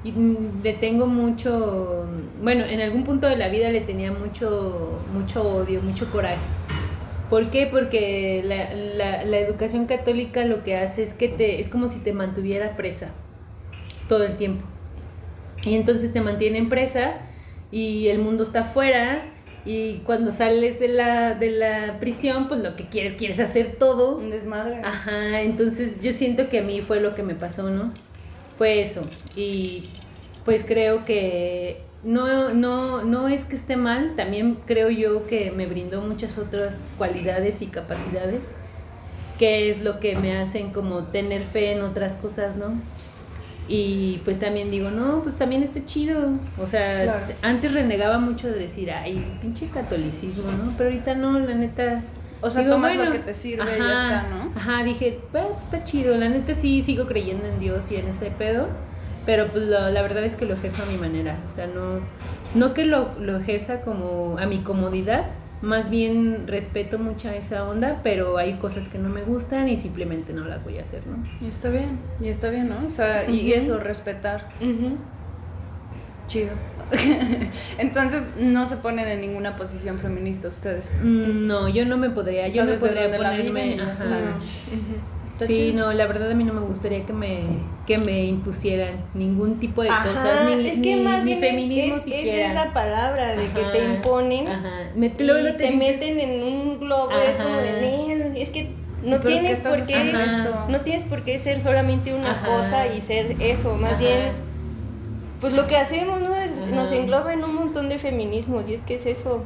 [0.04, 0.13] Y
[0.63, 2.08] le tengo mucho.
[2.42, 6.38] Bueno, en algún punto de la vida le tenía mucho, mucho odio, mucho coraje.
[7.30, 7.68] ¿Por qué?
[7.70, 11.62] Porque la, la, la educación católica lo que hace es que te.
[11.62, 13.10] es como si te mantuviera presa
[14.08, 14.66] todo el tiempo.
[15.63, 17.18] Y entonces te mantienen presa
[17.70, 19.34] y el mundo está afuera.
[19.68, 24.18] Y cuando sales de la, de la prisión, pues lo que quieres, quieres hacer todo.
[24.18, 24.80] Un desmadre.
[24.82, 27.92] Ajá, entonces yo siento que a mí fue lo que me pasó, ¿no?
[28.58, 29.06] Fue eso.
[29.36, 29.84] Y
[30.46, 35.66] pues creo que no, no, no es que esté mal, también creo yo que me
[35.66, 38.44] brindó muchas otras cualidades y capacidades,
[39.38, 42.80] que es lo que me hacen como tener fe en otras cosas, ¿no?
[43.70, 46.30] Y pues también digo, no, pues también está chido.
[46.58, 47.26] O sea, Claro.
[47.42, 50.74] antes renegaba mucho de decir, ay, pinche catolicismo, ¿no?
[50.78, 52.02] Pero ahorita no, la neta,
[52.40, 54.52] O sea, Digo, tomas bueno, lo que te sirve y ya está, ¿no?
[54.56, 56.16] Ajá, dije, bueno, pues, está chido.
[56.18, 58.68] La neta sí sigo creyendo en Dios y en ese pedo.
[59.26, 61.36] Pero pues lo- la verdad es que lo ejerzo a mi manera.
[61.52, 62.00] O sea, no,
[62.56, 65.26] no que lo, lo ejerza como a mi comodidad.
[65.62, 70.32] Más bien respeto mucho esa onda, pero hay cosas que no me gustan y simplemente
[70.34, 71.17] no las voy a hacer, ¿no?
[71.43, 72.86] Y está bien, y está bien, ¿no?
[72.86, 74.50] O sea, y eso, respetar.
[76.28, 76.52] Chido.
[77.78, 80.93] Entonces, no se ponen en ninguna posición feminista ustedes.
[81.02, 83.63] Mm, No, yo no me podría, O yo no podría donde la ponerme.
[83.63, 84.06] viven ajá.
[84.06, 85.17] Ujú.
[85.38, 85.86] Está Sí, chido.
[85.86, 87.41] no, la verdad a mí no me gustaría que me,
[87.86, 91.43] que me impusieran ningún tipo de Ajá, cosas, ni, es que ni- más ni bien
[91.43, 94.69] es- feminismo es, esa palabra de que te imponen Ajá.
[94.95, 97.82] Me, y te, meten en un globo, es como de, Ajá.
[97.82, 98.63] "Nel, es que
[99.04, 100.56] no ¿Pero qué tienes por qué, esto?
[100.69, 102.47] no tienes por qué ser solamente una Ajá.
[102.47, 104.00] cosa y ser eso, más Ajá.
[104.02, 104.21] bien,
[105.39, 106.36] pues lo que hacemos, ¿no?
[106.36, 106.71] Es-.
[106.71, 109.43] Nos engloba en un montón de feminismos y es que es eso.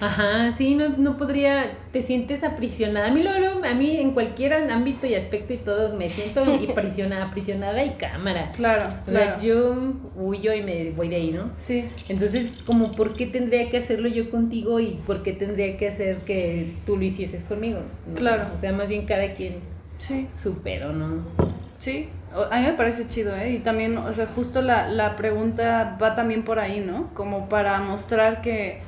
[0.00, 3.08] Ajá, sí, no, no podría, te sientes aprisionada.
[3.08, 7.26] A mí, luego, a mí en cualquier ámbito y aspecto y todo, me siento aprisionada,
[7.26, 8.50] aprisionada y cámara.
[8.52, 9.76] Claro, O sea, yo
[10.16, 11.50] huyo y me voy de ahí, ¿no?
[11.56, 15.88] Sí, Entonces, como, ¿por qué tendría que hacerlo yo contigo y por qué tendría que
[15.88, 17.80] hacer que tú lo hicieses conmigo?
[18.06, 18.14] ¿No?
[18.14, 18.42] Claro.
[18.56, 19.56] O sea, más bien cada quien
[19.96, 21.24] sí, supero, ¿no?
[21.78, 22.08] sí.
[22.50, 23.52] A mí me parece chido, ¿eh?
[23.52, 27.14] Y también, o sea, justo la, la pregunta va también por ahí, ¿no?
[27.14, 28.82] Como para mostrar que,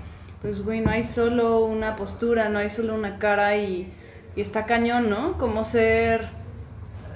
[0.46, 3.92] pues, güey, no hay solo una postura, no hay solo una cara y,
[4.37, 5.38] y está cañón, ¿no?
[5.38, 6.28] Como ser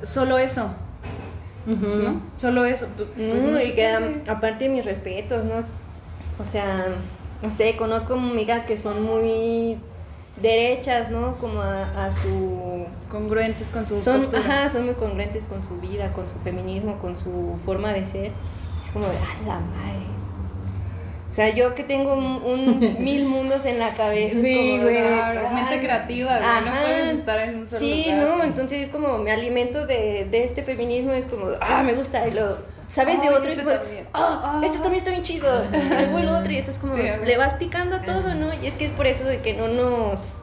[0.03, 0.69] solo eso,
[1.65, 2.21] ¿no?
[2.35, 2.87] Solo eso.
[2.99, 5.63] pu- Pues, Mm, no y que qué, aparte mis respetos, ¿no?
[6.41, 6.87] O sea,
[7.41, 9.79] no sé, conozco amigas que son muy
[10.43, 11.35] derechas, ¿no?
[11.37, 12.85] Como a, a su...
[13.13, 14.41] Congruentes con su Son, postura.
[14.41, 18.33] ajá, son muy congruentes con su vida, con su feminismo, con su forma de ser.
[18.85, 20.20] Es como de, ¡ah, la madre!
[21.31, 24.37] O sea, yo que tengo un, un mil mundos en la cabeza.
[24.37, 25.81] es Sí, como, güey, "Ah, claro, mente ah".
[25.81, 26.81] creativa, güey, no Ajá.
[26.83, 28.19] puedes estar en un solo Sí, lugar.
[28.39, 32.27] no, entonces es como me alimento de, de este feminismo, es como, ah, me gusta,
[32.27, 33.77] y lo sabes de otro, y es este como,
[34.15, 34.61] ah, Ah.
[34.65, 37.37] esto también está bien chido, y luego el otro, y esto es como, Sí, le
[37.37, 38.53] vas picando a todo, ¿no?
[38.61, 40.35] Y es que es por eso de que no nos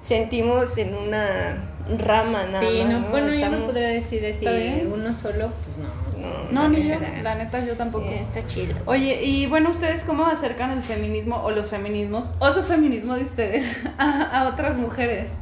[0.00, 1.62] sentimos en una
[1.98, 5.78] rama nada Sí, más, no, bueno, yo no Estamos- podría decir así, uno solo, pues
[5.78, 6.09] no.
[6.50, 8.04] No, ni yo, la neta, yo tampoco.
[8.06, 8.74] Eh, está chido.
[8.86, 13.22] Oye, y bueno, ¿ustedes cómo acercan el feminismo o los feminismos o su feminismo de
[13.22, 15.32] ustedes a, a otras mujeres?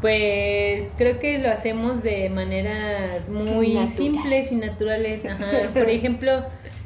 [0.00, 3.88] Pues creo que lo hacemos de maneras muy Natural.
[3.88, 5.26] simples y naturales.
[5.26, 5.46] Ajá.
[5.74, 6.44] Por ejemplo,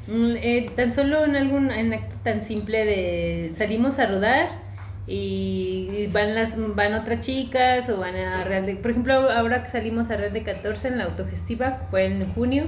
[0.09, 4.64] mm, eh, tan solo en algún en acto tan simple de salimos a rodar
[5.07, 9.71] y van las van otras chicas o van a Real de, por ejemplo, ahora que
[9.71, 12.67] salimos a Real de 14 en la autogestiva, fue en junio.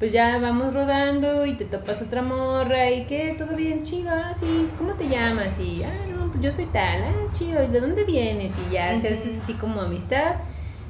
[0.00, 4.32] Pues ya vamos rodando y te topas otra morra y que todo bien chido, ah,
[4.34, 5.60] sí, ¿cómo te llamas?
[5.60, 8.52] Y, ah, no, pues yo soy tal, ah, chido, ¿y de dónde vienes?
[8.66, 10.36] Y ya se hace así como amistad.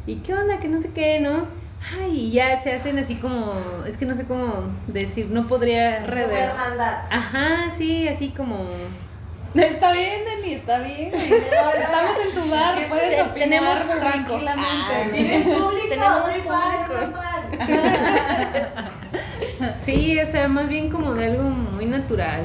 [0.06, 0.60] ¿Y qué onda?
[0.60, 1.46] Que no sé qué, ¿no?
[1.98, 6.04] Ay, y ya se hacen así como, es que no sé cómo decir, no podría...
[6.06, 6.50] Redes.
[7.10, 8.68] Ajá, sí, así como...
[9.54, 11.12] Está bien, Dani, está bien.
[11.14, 14.00] Estamos en tu bar, puedes Te- opinar tenemos público.
[14.00, 14.70] tranquilamente.
[14.70, 15.88] Ah, ¿Tienes público?
[15.88, 16.52] Tenemos público.
[17.16, 18.90] fan.
[19.82, 22.40] Sí, o sea, más bien como de algo muy natural.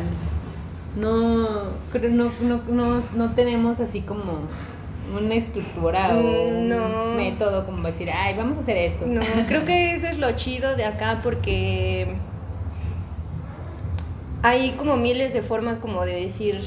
[0.98, 1.66] No,
[2.10, 4.40] no, no, no, no tenemos así como
[5.18, 7.04] una estructura o no.
[7.12, 9.06] un método como decir, ay, vamos a hacer esto.
[9.06, 12.16] No, creo que eso es lo chido de acá porque
[14.42, 16.62] hay como miles de formas como de decir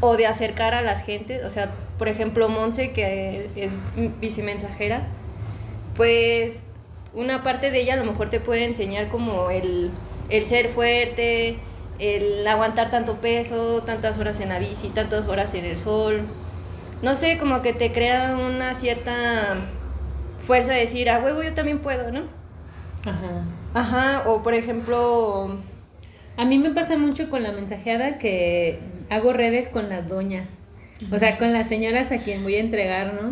[0.00, 3.72] o de acercar a las gentes, o sea, por ejemplo, Monse que es
[4.20, 5.08] vicemensajera,
[5.94, 6.62] pues
[7.12, 9.98] una parte de ella a lo mejor te puede enseñar como el,
[10.28, 11.58] el ser fuerte,
[11.98, 16.28] el aguantar tanto peso, tantas horas en la bici, tantas horas en el sol.
[17.02, 19.72] No sé, como que te crea una cierta
[20.38, 22.28] fuerza de decir, a huevo yo también puedo, ¿no?
[23.04, 23.44] Ajá.
[23.72, 25.62] Ajá, o por ejemplo,
[26.36, 30.48] A mí me pasa mucho con la mensajeada que hago redes con las doñas.
[31.12, 33.30] O sea, con las señoras a quien voy a entregar, ¿no?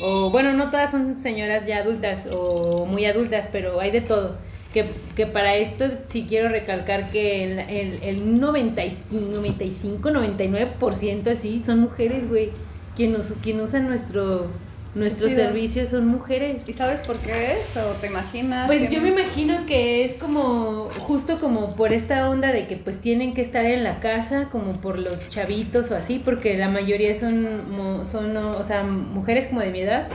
[0.00, 4.36] O bueno, no todas son señoras ya adultas o muy adultas, pero hay de todo.
[4.72, 11.30] Que, que para esto sí quiero recalcar que el, el, el 90 y 95, 99%
[11.30, 12.50] así son mujeres, güey.
[12.96, 14.48] Quien, nos, quien usa nuestro,
[14.94, 15.40] nuestro chido.
[15.40, 16.68] servicio son mujeres.
[16.68, 17.76] ¿Y sabes por qué es?
[17.78, 18.66] ¿O te imaginas?
[18.66, 22.76] Pues yo me ¿Tienes- imagino que es como justo como por esta onda de que
[22.76, 26.68] pues tienen que estar en la casa como por los chavitos o así porque la
[26.68, 30.08] mayoría son son o sea mujeres como de mi edad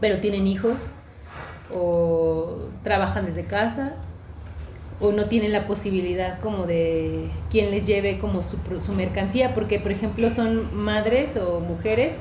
[0.00, 0.80] pero tienen hijos
[1.74, 3.94] o trabajan desde casa
[5.00, 9.78] o no tienen la posibilidad como de quien les lleve como su, su mercancía porque
[9.78, 12.14] por ejemplo son madres o mujeres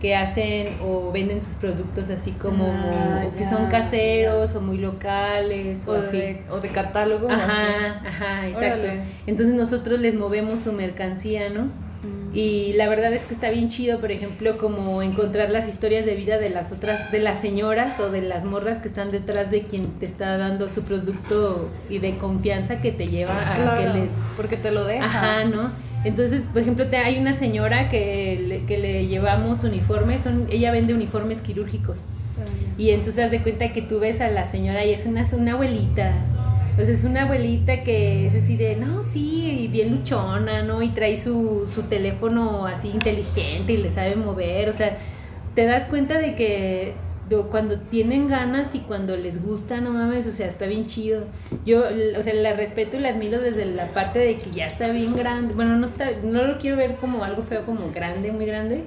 [0.00, 4.60] que hacen o venden sus productos así como Ah, o que ya, son caseros o
[4.60, 6.18] muy locales o, O así.
[6.18, 7.28] de, o de catálogo.
[7.30, 7.40] así.
[7.42, 8.82] Ajá, ajá, exacto.
[8.84, 9.00] Órale.
[9.26, 11.64] Entonces nosotros les movemos su mercancía, ¿no?
[11.64, 12.34] Mm.
[12.34, 16.14] Y la verdad es que está bien chido, por ejemplo, como encontrar las historias de
[16.14, 19.62] vida de las otras, de las señoras o de las morras que están detrás de
[19.62, 24.10] quien te está dando su producto y de confianza que te lleva a que les...
[24.36, 25.06] porque te lo deja.
[25.06, 25.70] Ajá, ¿no?
[26.06, 30.70] Entonces, por ejemplo, te, hay una señora que le, que le llevamos uniformes, son, ella
[30.70, 31.98] vende uniformes quirúrgicos.
[32.78, 35.54] Y entonces haz de cuenta que tú ves a la señora y es una, una
[35.54, 36.14] abuelita.
[36.78, 40.80] O sea, es una abuelita que es así de, no, sí, y bien luchona, ¿no?
[40.80, 44.68] Y trae su, su teléfono así inteligente y le sabe mover.
[44.68, 44.96] O sea,
[45.56, 46.94] te das cuenta de que
[47.50, 51.24] cuando tienen ganas y cuando les gusta, no mames, o sea, está bien chido.
[51.64, 51.84] Yo,
[52.18, 55.14] o sea, la respeto y la admiro desde la parte de que ya está bien
[55.14, 55.54] grande.
[55.54, 58.84] Bueno, no está, no lo quiero ver como algo feo, como grande, muy grande.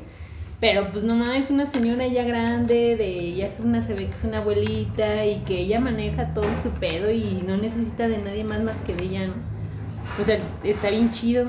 [0.60, 4.14] Pero pues no mames, una señora ya grande, de ya es una, se ve que
[4.14, 8.44] es una abuelita y que ella maneja todo su pedo y no necesita de nadie
[8.44, 9.34] más más que de ella, ¿no?
[10.20, 11.46] O sea, está bien chido.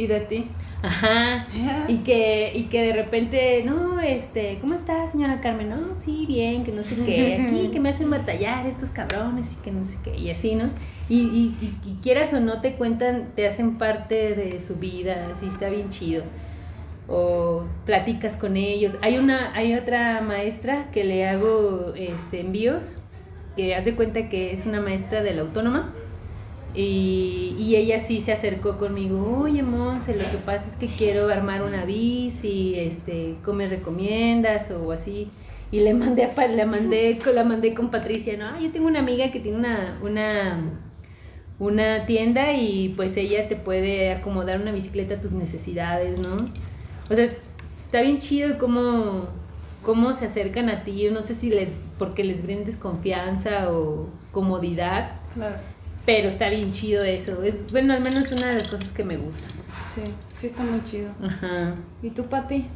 [0.00, 0.46] ¿Y de ti?
[0.82, 1.46] Ajá.
[1.88, 5.68] Y que, y que de repente, no, este, ¿cómo está, señora Carmen?
[5.68, 9.62] No, sí, bien, que no sé qué, aquí que me hacen batallar estos cabrones y
[9.62, 10.70] que no sé qué, y así, ¿no?
[11.08, 15.28] Y, y, y, y quieras o no te cuentan, te hacen parte de su vida,
[15.32, 16.22] así está bien chido.
[17.08, 18.96] O platicas con ellos.
[19.02, 22.94] Hay una, hay otra maestra que le hago este envíos,
[23.56, 25.92] que hace cuenta que es una maestra de la autónoma.
[26.74, 31.28] Y, y ella sí se acercó conmigo, oye Monse, lo que pasa es que quiero
[31.28, 34.70] armar una bici, este, ¿cómo me recomiendas?
[34.70, 35.28] O así.
[35.72, 39.00] Y le mandé, a, la mandé, con- la mandé con Patricia, no, yo tengo una
[39.00, 40.60] amiga que tiene una, una,
[41.58, 46.36] una tienda y pues ella te puede acomodar una bicicleta a tus necesidades, ¿no?
[47.10, 47.28] O sea,
[47.68, 49.26] está bien chido cómo,
[49.84, 54.08] cómo se acercan a ti, yo no sé si les, porque les brindes confianza o
[54.32, 55.56] comodidad, Claro.
[56.10, 57.40] Pero está bien chido eso.
[57.44, 59.44] Es, bueno, al menos una de las cosas que me gusta.
[59.86, 61.12] Sí, sí está muy chido.
[61.24, 61.76] Ajá.
[62.02, 62.66] ¿Y tú, Pati?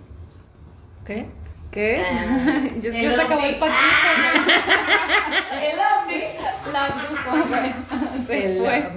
[1.05, 1.27] ¿qué?
[1.73, 2.01] ¿Qué?
[2.01, 2.63] Ah.
[2.81, 3.77] ya es que se acabó el paquito.
[5.53, 6.23] El ovni.
[6.73, 7.75] La bruja, güey.
[8.29, 8.91] Se El fue.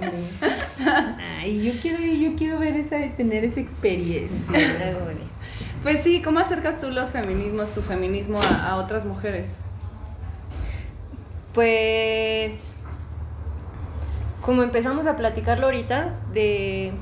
[1.39, 4.95] Ay, yo quiero, yo quiero ver esa, tener esa experiencia.
[5.81, 9.57] Pues sí, ¿cómo acercas tú los feminismos, tu feminismo a, a otras mujeres?
[11.53, 12.76] Pues
[14.47, 16.93] como empezamos a platicarlo ahorita, de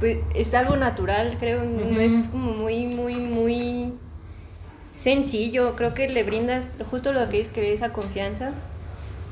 [0.00, 3.92] pues es algo natural, creo, no es como muy, muy, muy
[4.96, 8.52] sencillo, creo que le brindas justo lo que es que esa confianza,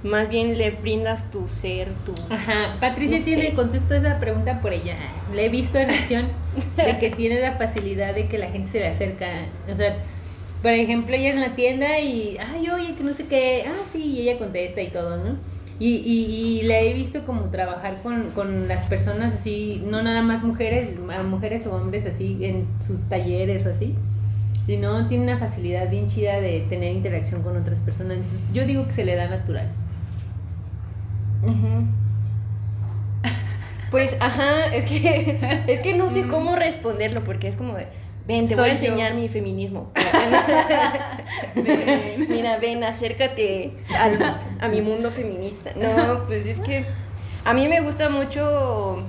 [0.02, 2.12] más bien le brindas tu ser, tu...
[2.30, 3.54] Ajá, Patricia No tiene, sé.
[3.54, 4.96] contesto esa pregunta por ella.
[5.32, 6.28] La he visto en acción
[6.76, 9.26] de que tiene la facilidad de que la gente se le acerca.
[9.72, 9.96] O sea,
[10.60, 14.04] por ejemplo, ella en la tienda y, ay, oye, que no sé qué, ah, sí,
[14.04, 15.49] y ella contesta y todo, ¿no?
[15.80, 20.20] Y, y, y la he visto como trabajar con, con las personas así, no nada
[20.20, 23.96] más mujeres, a mujeres o hombres así en sus talleres o así.
[24.68, 28.18] Y no, tiene una facilidad bien chida de tener interacción con otras personas.
[28.18, 29.68] Entonces, yo digo que se le da natural.
[33.90, 37.88] Pues, ajá, es que, es que no sé cómo responderlo, porque es como de,
[38.26, 38.92] ven, te voy a Soy yo.
[38.92, 39.92] enseñar mi feminismo.
[42.28, 45.72] Mira, ven, acércate al- a mi mundo feminista.
[45.76, 46.84] No, pues es que
[47.44, 49.02] a mí me gusta mucho,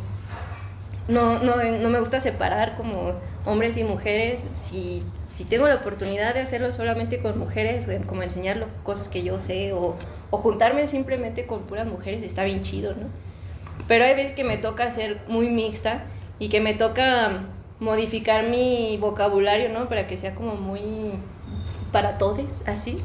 [1.08, 3.14] no, no, no me gusta separar como
[3.46, 4.44] hombres y mujeres.
[4.62, 9.40] Si, si tengo la oportunidad de hacerlo solamente con mujeres, como enseñarlo cosas que yo
[9.40, 9.96] sé, o,
[10.30, 13.08] o juntarme simplemente con puras mujeres, está bien chido, ¿no?
[13.88, 16.04] Pero hay veces que me toca ser muy mixta
[16.40, 17.42] y que me toca
[17.82, 19.90] modificar mi vocabulario, ¿no?
[19.90, 21.12] Para que sea como muy
[21.92, 22.96] para todos, así.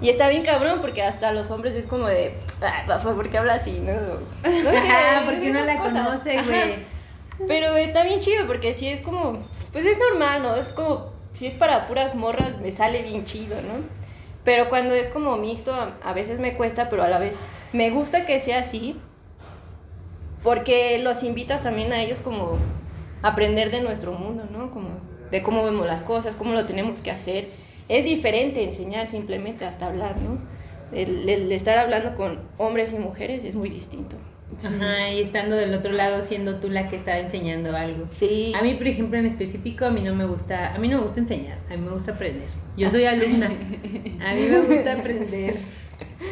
[0.00, 3.54] Y está bien cabrón porque hasta los hombres es como de, "Ah, ¿por qué habla
[3.54, 3.78] así?
[3.78, 5.92] No, no sé, Ajá, porque no la cosas.
[5.92, 6.74] conoce, güey.
[7.46, 10.56] Pero está bien chido porque sí es como, pues es normal, ¿no?
[10.56, 13.84] Es como, si es para puras morras, me sale bien chido, ¿no?
[14.42, 17.38] Pero cuando es como mixto, a, veces me cuesta, pero a la vez
[17.72, 18.98] me gusta que sea así,
[20.42, 22.58] porque los invitas también a ellos como
[23.22, 24.70] aprender de nuestro mundo, ¿no?
[24.70, 24.88] Como
[25.30, 27.48] de cómo vemos las cosas, cómo lo tenemos que hacer.
[27.88, 30.38] Es diferente enseñar simplemente hasta hablar, ¿no?
[30.92, 34.16] El, el estar hablando con hombres y mujeres es muy distinto.
[34.58, 38.06] Ajá, y estando del otro lado siendo tú la que está enseñando algo.
[38.10, 38.52] Sí.
[38.54, 41.04] A mí, por ejemplo, en específico, a mí no me gusta, a mí no me
[41.04, 42.48] gusta enseñar, a mí me gusta aprender.
[42.76, 43.46] Yo soy alumna,
[44.26, 45.56] a mí me gusta aprender.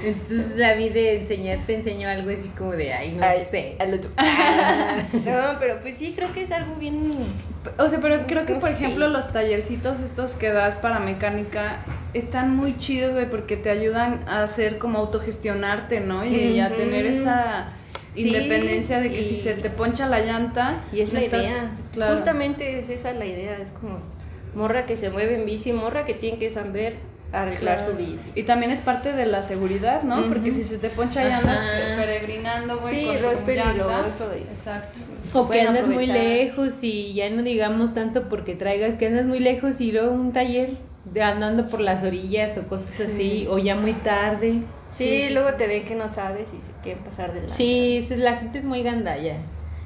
[0.03, 3.77] Entonces, a mí de enseñar te enseño algo así como de, ay, no Ay, sé.
[3.79, 4.11] al otro.
[5.25, 7.13] no, pero pues sí, creo que es algo bien.
[7.79, 11.81] O sea, pero creo que, por ejemplo, los tallercitos estos que das para mecánica
[12.15, 16.25] están muy chidos, güey, porque te ayudan a hacer como autogestionarte, ¿no?
[16.25, 16.77] Y, a Ujú.
[16.77, 17.69] tener esa
[18.15, 20.81] Sí, independencia de que si se te poncha la llanta...
[20.93, 21.71] Y es no la estás- idea.
[21.93, 22.13] claro.
[22.17, 23.57] Justamente es esa la idea.
[23.59, 23.99] Es como
[24.55, 26.97] morra que se mueve en bici, morra que tiene que saber
[27.33, 27.93] arreglar Claro.
[27.93, 28.31] su bici.
[28.35, 30.27] Y también es parte de la seguridad, ¿no?
[30.29, 31.61] Porque si se te poncha y andas
[31.97, 33.01] peregrinando, güey.
[33.01, 34.33] Sí, con lo es peligroso.
[34.37, 35.01] y- Exacto.
[35.33, 39.39] O que andas muy lejos y ya no digamos tanto porque traigas que andas muy
[39.39, 40.71] lejos y luego un taller
[41.05, 43.03] de andando por las orillas o cosas Sí.
[43.05, 44.63] así, o ya muy tarde.
[44.91, 45.55] Sí, Sí, sí, luego sí.
[45.59, 47.55] te ven que no sabes y se quieren pasar de lanza.
[47.57, 49.37] Sí, la gente es muy gandalla.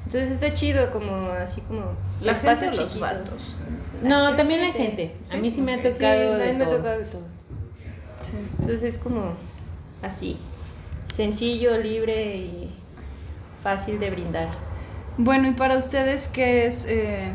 [0.06, 1.80] Entonces está chido, como así como
[2.20, 3.00] La los gente pasos o los chiquitos.
[3.00, 3.58] vatos.
[4.02, 5.12] No, también la gente.
[5.32, 7.33] A mí sí me ha tocado Sí, de me ha tocado de todo.
[8.24, 8.36] Sí.
[8.60, 9.34] Entonces es como
[10.02, 10.36] así,
[11.06, 12.70] sencillo, libre y
[13.62, 14.48] fácil de brindar.
[15.16, 17.30] Bueno, y para ustedes, ¿qué es, eh,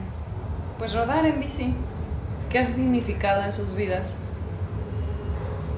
[0.77, 1.73] pues, rodar en bici?
[2.49, 4.17] ¿Qué ha significado en sus vidas?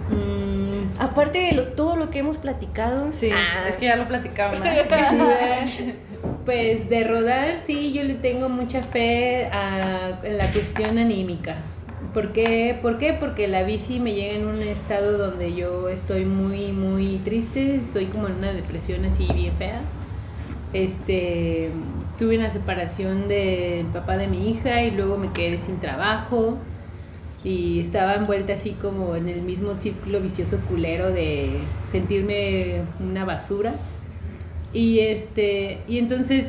[0.10, 4.08] Mm, Aparte de lo- todo lo que hemos platicado, Sí, ah, es que ya lo
[4.08, 4.70] platicaron más.
[6.46, 11.56] Pues de rodar, sí, yo le tengo mucha fe a en la cuestión anímica.
[12.14, 12.78] ¿Por qué?
[12.82, 13.14] ¿Por qué?
[13.14, 18.08] Porque la bici me llega en un estado donde yo estoy muy, muy triste, estoy
[18.08, 19.82] como en una depresión así bien fea.
[20.74, 21.72] Este,
[22.20, 26.58] tuve una separación del papá de mi hija y luego me quedé sin trabajo
[27.46, 31.50] y estaba envuelta así como en el mismo círculo vicioso culero de
[31.92, 33.74] sentirme una basura.
[34.74, 36.46] Y este, y entonces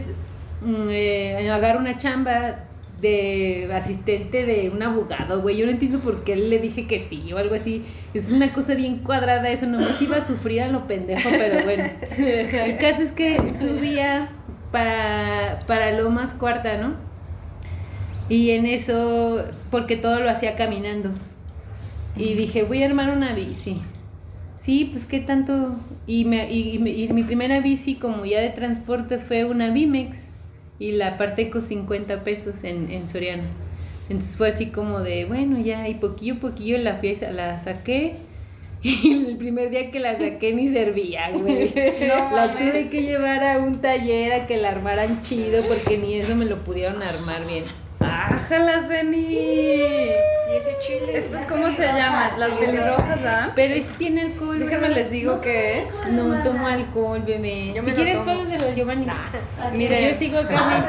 [0.61, 2.65] mm, eh, agarro una chamba
[3.03, 5.57] de asistente de un abogado, güey.
[5.57, 7.85] Yo no entiendo por qué le dije que sí o algo así.
[8.15, 11.85] Es una cosa bien cuadrada eso, nomás iba a sufrir a lo pendejo, pero bueno.
[12.17, 14.31] El caso es que subía
[14.71, 16.95] para, para lo más cuarta, ¿no?
[18.29, 21.11] Y en eso, porque todo lo hacía caminando.
[22.15, 23.83] Y dije, voy a armar una bici.
[24.63, 25.75] Sí, pues qué tanto.
[26.07, 30.32] Y, me, y, y mi primera bici, como ya de transporte, fue una Bimex.
[30.83, 33.45] Y la aparté con 50 pesos en, en Soriana.
[34.09, 37.59] Entonces fue así como de, bueno, ya, y poquillo a poquillo la, fui, a- la
[37.59, 38.15] saqué.
[38.85, 41.69] Y el primer día que la saqué ni servía, güey.
[42.09, 46.15] No la tuve que llevar a un taller a que la armaran chido porque ni
[46.15, 47.63] eso me lo pudieron armar bien.
[48.05, 49.19] ¡Ájala, Zeni!
[49.19, 51.17] y ese chile.
[51.19, 52.39] ¿Estas cómo se llaman?
[52.39, 53.53] Las pelirrojas, ¿ah?
[53.55, 54.59] Pero ese tiene alcohol.
[54.59, 54.97] Déjenme ¿verdad?
[54.97, 55.89] les digo qué es.
[56.11, 57.73] No tomo alcohol, bebé.
[57.75, 58.27] Yo si lo quieres, tomo.
[58.27, 59.07] pásaselo al Giovanni.
[59.73, 60.85] Mire, yo sigo acá.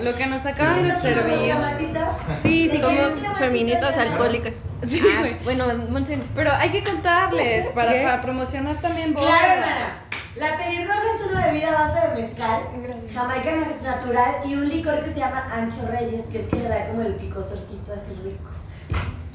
[0.00, 1.54] Lo que nos acaban de servir.
[2.42, 4.54] Sí, sí, Somos feministas alcohólicas.
[4.86, 5.34] Sí, Ah, güey.
[5.44, 9.28] bueno, Monse, Pero hay que contarles para, para promocionar también bodas.
[9.30, 10.11] Claro.
[10.36, 12.62] La pelirroja es una bebida a base de mezcal,
[13.12, 16.68] jamaica na- natural y un licor que se llama Ancho Reyes, que es que le
[16.68, 18.48] da como el picosorcito así rico.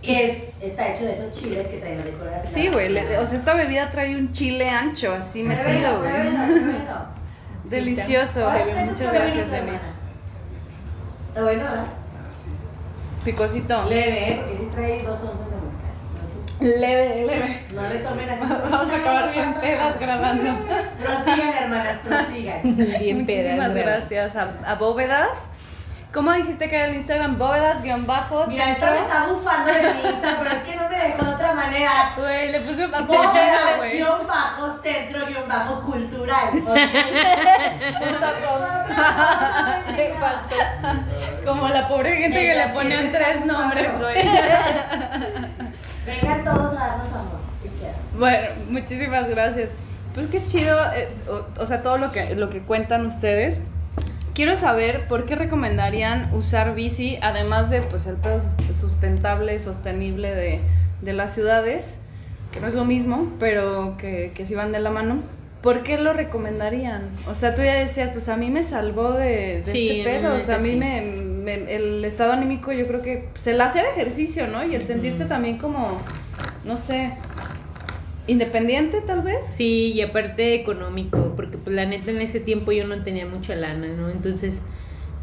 [0.01, 2.25] Que es, está hecho de esos chiles que traen el licor.
[2.25, 2.89] de la Sí, güey.
[2.89, 6.11] le- O sea, esta bebida trae un chile ancho así metido, güey.
[7.65, 8.49] Delicioso.
[8.49, 9.51] Ahora tu Muchas gracias.
[9.51, 9.77] Denise.
[11.29, 11.85] Está bueno, ¿verdad?
[13.23, 13.83] Picosito.
[13.85, 14.35] Leve, ¿eh?
[14.41, 15.55] porque sí trae dos onzas de
[16.59, 17.65] Leve, leve.
[17.75, 18.41] No le tomen así.
[18.71, 20.65] Vamos a acabar bien pedas grabando.
[21.03, 22.61] Prosigan, hermanas, prosigan.
[22.99, 25.49] Bien pedas, Muchísimas gracias a, a Bóvedas.
[26.13, 27.37] ¿Cómo dijiste que era el Instagram?
[27.37, 30.89] Bóvedas, guion bajo, Mira, esto me está bufando de mi Insta, pero es que no
[30.89, 32.13] me dejó de otra manera.
[32.17, 33.05] Güey, le puse papel.
[33.07, 36.49] Bóvedas, guion bajo, centro, guion bajo, cultural.
[36.55, 36.75] ¿ok?
[39.95, 40.55] Le faltó.
[41.45, 44.27] Como la pobre gente que le ponen tres nombres, güey.
[46.07, 47.95] Vengan todos a darnos amor, si quieren.
[48.17, 49.69] Bueno, muchísimas gracias.
[50.15, 53.61] Pues qué chido, eh, o, o sea, todo lo que, lo que cuentan ustedes.
[54.33, 60.33] Quiero saber por qué recomendarían usar bici, además de pues el pedo sus- sustentable, sostenible
[60.33, 60.59] de,
[61.01, 61.99] de las ciudades,
[62.51, 65.17] que no es lo mismo, pero que, que sí van de la mano.
[65.61, 67.09] ¿Por qué lo recomendarían?
[67.27, 70.35] O sea, tú ya decías, pues a mí me salvó de, de Sí, este pedo,
[70.35, 70.75] o sea, a mí sí.
[70.77, 71.01] me-
[71.47, 74.65] el estado anímico yo creo que pues, el hacer ejercicio, ¿no?
[74.65, 76.01] Y el sentirte también como,
[76.65, 77.13] no sé,
[78.27, 79.45] independiente tal vez.
[79.49, 83.55] Sí, y aparte económico, porque pues la neta en ese tiempo yo no tenía mucha
[83.55, 84.09] lana, ¿no?
[84.09, 84.61] Entonces,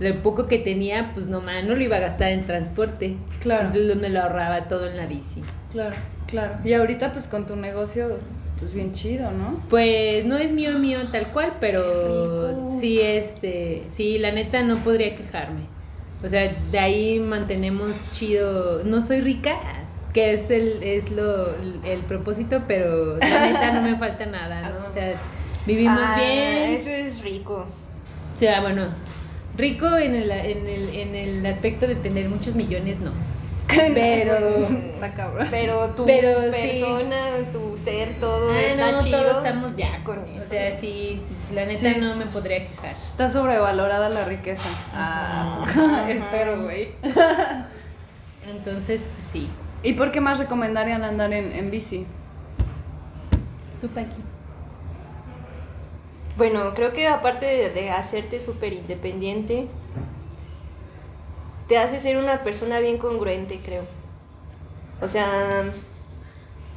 [0.01, 3.17] lo poco que tenía, pues nomás no lo iba a gastar en transporte.
[3.41, 3.67] Claro.
[3.67, 5.43] Entonces me lo ahorraba todo en la bici.
[5.71, 5.97] Claro,
[6.27, 6.57] claro.
[6.65, 8.19] Y ahorita pues con tu negocio,
[8.59, 9.61] pues bien chido, ¿no?
[9.69, 15.15] Pues no es mío mío tal cual, pero sí este, sí, la neta no podría
[15.15, 15.74] quejarme.
[16.25, 18.83] O sea, de ahí mantenemos chido.
[18.85, 19.57] No soy rica,
[20.15, 21.55] que es el es lo
[21.85, 24.87] el propósito, pero la neta no me falta nada, ¿no?
[24.89, 25.15] O sea,
[25.67, 26.71] vivimos Ah, bien.
[26.73, 27.67] Eso es rico.
[28.33, 28.87] O sea, bueno,
[29.57, 33.13] rico en el, en el, en el aspecto de tener muchos millones, no.
[33.69, 34.59] Pero.
[34.67, 35.49] Está cabrón.
[35.51, 36.51] Pero tu Pero sí.
[36.51, 37.21] persona,
[37.53, 39.21] tu ser, todo Ah, está no, chido.
[39.23, 40.43] todos estamos ya con eso.
[40.43, 41.97] O sea, sí, la neta Sí.
[42.01, 42.95] no me podría quejar.
[42.95, 44.69] Está sobrevalorada la riqueza.
[44.95, 45.65] Ah,
[46.09, 46.91] Espero, güey.
[48.51, 49.49] Entonces, pues, sí.
[49.83, 52.07] ¿Y por qué más recomendarían andar en, en bici?
[53.81, 54.23] Tú, Paqui.
[56.37, 59.67] Bueno, creo que aparte de, de hacerte súper independiente,
[61.69, 63.85] te hace ser una persona bien congruente, creo.
[65.01, 65.65] O sea,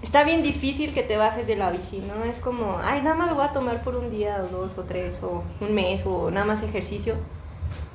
[0.01, 2.23] está bien difícil que te bajes de la bici, ¿no?
[2.23, 4.83] Es como, ay, nada más lo voy a tomar por un día o dos o
[4.83, 7.15] tres o un mes o nada más ejercicio.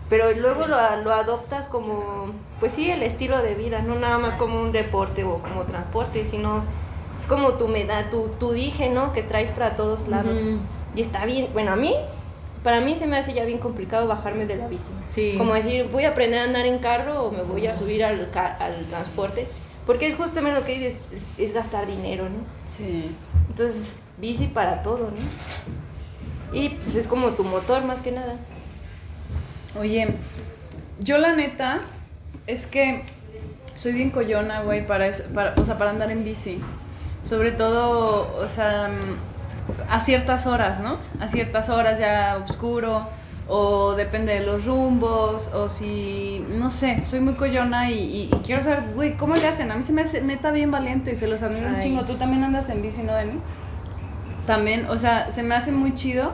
[0.08, 4.34] Pero luego lo, lo adoptas como, pues sí, el estilo de vida, no nada más
[4.34, 6.64] como un deporte o como transporte, sino
[7.16, 9.12] es como tu, meda, tu, tu dije, ¿no?
[9.12, 10.42] Que traes para todos lados.
[10.42, 10.58] Ujú.
[10.94, 11.94] Y está bien, bueno, a mí,
[12.62, 14.90] para mí se me hace ya bien complicado bajarme de la bici.
[15.08, 15.34] Sí.
[15.36, 18.30] Como decir, voy a aprender a andar en carro o me voy a subir al,
[18.34, 19.46] al transporte.
[19.86, 22.38] Porque es justamente lo que dices, es, es gastar dinero, ¿no?
[22.68, 23.10] Sí.
[23.48, 26.56] Entonces, bici para todo, ¿no?
[26.56, 28.36] Y pues es como tu motor más que nada.
[29.78, 30.14] Oye,
[31.00, 31.80] yo la neta
[32.46, 33.04] es que
[33.74, 36.60] soy bien coyona, güey, para, para, o sea, para andar en bici.
[37.22, 38.90] Sobre todo, o sea,
[39.88, 40.96] a ciertas horas, ¿no?
[41.20, 43.06] A ciertas horas ya oscuro,
[43.48, 48.38] o depende de los rumbos, o si, no sé, soy muy coyona y, y- y
[48.44, 49.70] quiero saber, güey, ¿cómo le hacen?
[49.72, 52.02] A mí se me hace neta bien valiente y se los admiro un chingo.
[52.04, 53.38] ¿Tú también andas en bici, no, Dani?
[54.46, 56.32] También, o sea, se me hace muy chido.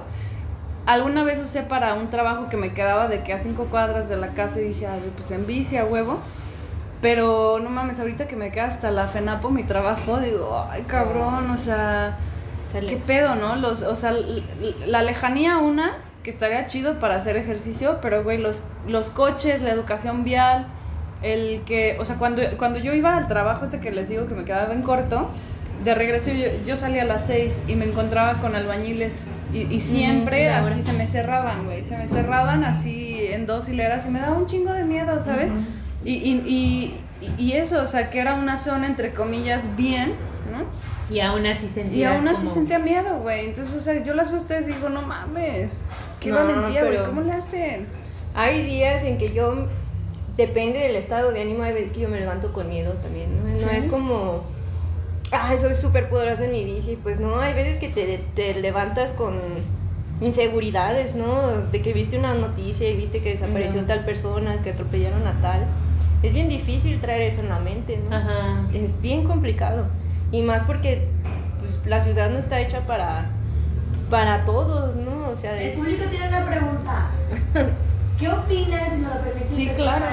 [0.86, 4.16] Alguna vez usé para un trabajo que me quedaba de que a cinco cuadras de
[4.16, 6.18] la casa y dije, ay, pues en bici a huevo.
[7.02, 11.48] Pero no mames, ahorita que me queda hasta la FENAPO mi trabajo, digo, ay cabrón,
[11.50, 12.16] o sea,
[12.72, 13.56] qué pedo, ¿no?
[13.56, 14.14] Los, o sea,
[14.86, 19.70] la lejanía una, que estaría chido para hacer ejercicio, pero güey, los, los coches, la
[19.70, 20.66] educación vial,
[21.22, 24.34] el que, o sea, cuando, cuando yo iba al trabajo este que les digo que
[24.34, 25.28] me quedaba en corto,
[25.84, 29.80] de regreso yo, yo salía a las 6 y me encontraba con albañiles y, y
[29.80, 30.60] siempre hora.
[30.60, 34.36] así se me cerraban, güey, se me cerraban así en dos hileras y me daba
[34.36, 35.50] un chingo de miedo, ¿sabes?
[36.04, 37.00] y, y, y,
[37.42, 40.14] y eso, o sea, que era una zona entre comillas bien,
[40.52, 40.64] ¿no?
[41.10, 43.46] Y aún así sentías Y aún así como- sentía miedo, güey.
[43.46, 45.72] Entonces, o sea, yo las veo a ustedes y digo, no mames,
[46.20, 47.86] qué No, valentía, güey, pero- ¿cómo le hacen?
[48.34, 49.66] Hay días en que yo,
[50.36, 53.48] depende del estado de ánimo, hay veces que yo me levanto con miedo también, ¿no?
[53.50, 53.64] No ¿Sí?
[53.72, 54.44] es como,
[55.32, 59.10] ah, soy súper poderosa en mi bici, pues no, hay veces que te, te levantas
[59.12, 59.34] con
[60.20, 61.62] inseguridades, ¿no?
[61.70, 65.64] De que viste una noticia y viste que desapareció tal persona, que atropellaron a tal.
[66.22, 68.16] Es bien difícil traer eso en la mente, ¿no?
[68.16, 68.64] Ajá.
[68.74, 69.86] Es bien complicado.
[70.30, 71.08] Y más porque
[71.58, 73.30] pues, la ciudad no está hecha para,
[74.10, 75.28] para todos, ¿no?
[75.28, 75.76] O sea, El es...
[75.76, 77.06] público tiene una pregunta.
[78.18, 79.52] ¿Qué opinan, si me lo permiten?
[79.52, 80.04] Sí, claro.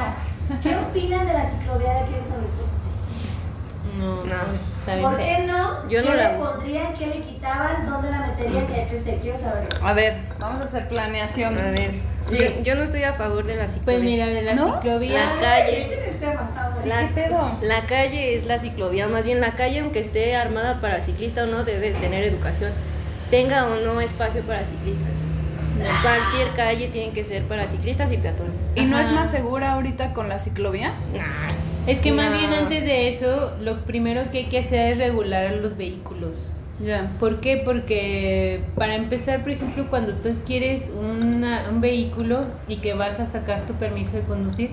[0.62, 3.98] ¿Qué opinan de la ciclovía de aquí de San Luis Potosí?
[3.98, 4.75] No, No.
[4.86, 5.90] Está bien ¿Por qué no?
[5.90, 6.52] Yo no ¿Qué la le uso.
[6.54, 6.94] pondrían?
[6.94, 7.86] ¿Qué le quitaban?
[7.90, 8.68] ¿Dónde la meterían?
[8.68, 9.20] ¿Qué que sé?
[9.22, 9.86] Quiero saber eso.
[9.88, 11.58] A ver, vamos a hacer planeación.
[11.58, 12.38] A ver, Sí.
[12.40, 13.84] yo, yo no estoy a favor de la ciclovía.
[13.86, 14.76] Pues mira, de la ¿No?
[14.76, 15.26] ciclovía.
[15.36, 15.86] La calle.
[15.86, 16.86] Echen el tema, está bueno.
[16.88, 17.52] La, ¿qué pedo?
[17.62, 21.46] la calle es la ciclovía, más bien la calle, aunque esté armada para ciclista o
[21.48, 22.72] no, debe tener educación.
[23.32, 25.12] Tenga o no espacio para ciclistas.
[26.02, 28.56] Cualquier calle tiene que ser para ciclistas y peatones.
[28.76, 30.94] ¿Y no es más segura ahorita con la ciclovía?
[31.14, 31.75] Nah.
[31.88, 35.54] Es que más bien antes de eso, lo primero que hay que hacer es regular
[35.56, 36.32] los vehículos.
[36.84, 37.10] Ya.
[37.20, 37.62] ¿Por qué?
[37.64, 43.28] Porque para empezar, por ejemplo, cuando tú quieres una- un vehículo y que vas a
[43.28, 44.72] sacar tu permiso de conducir,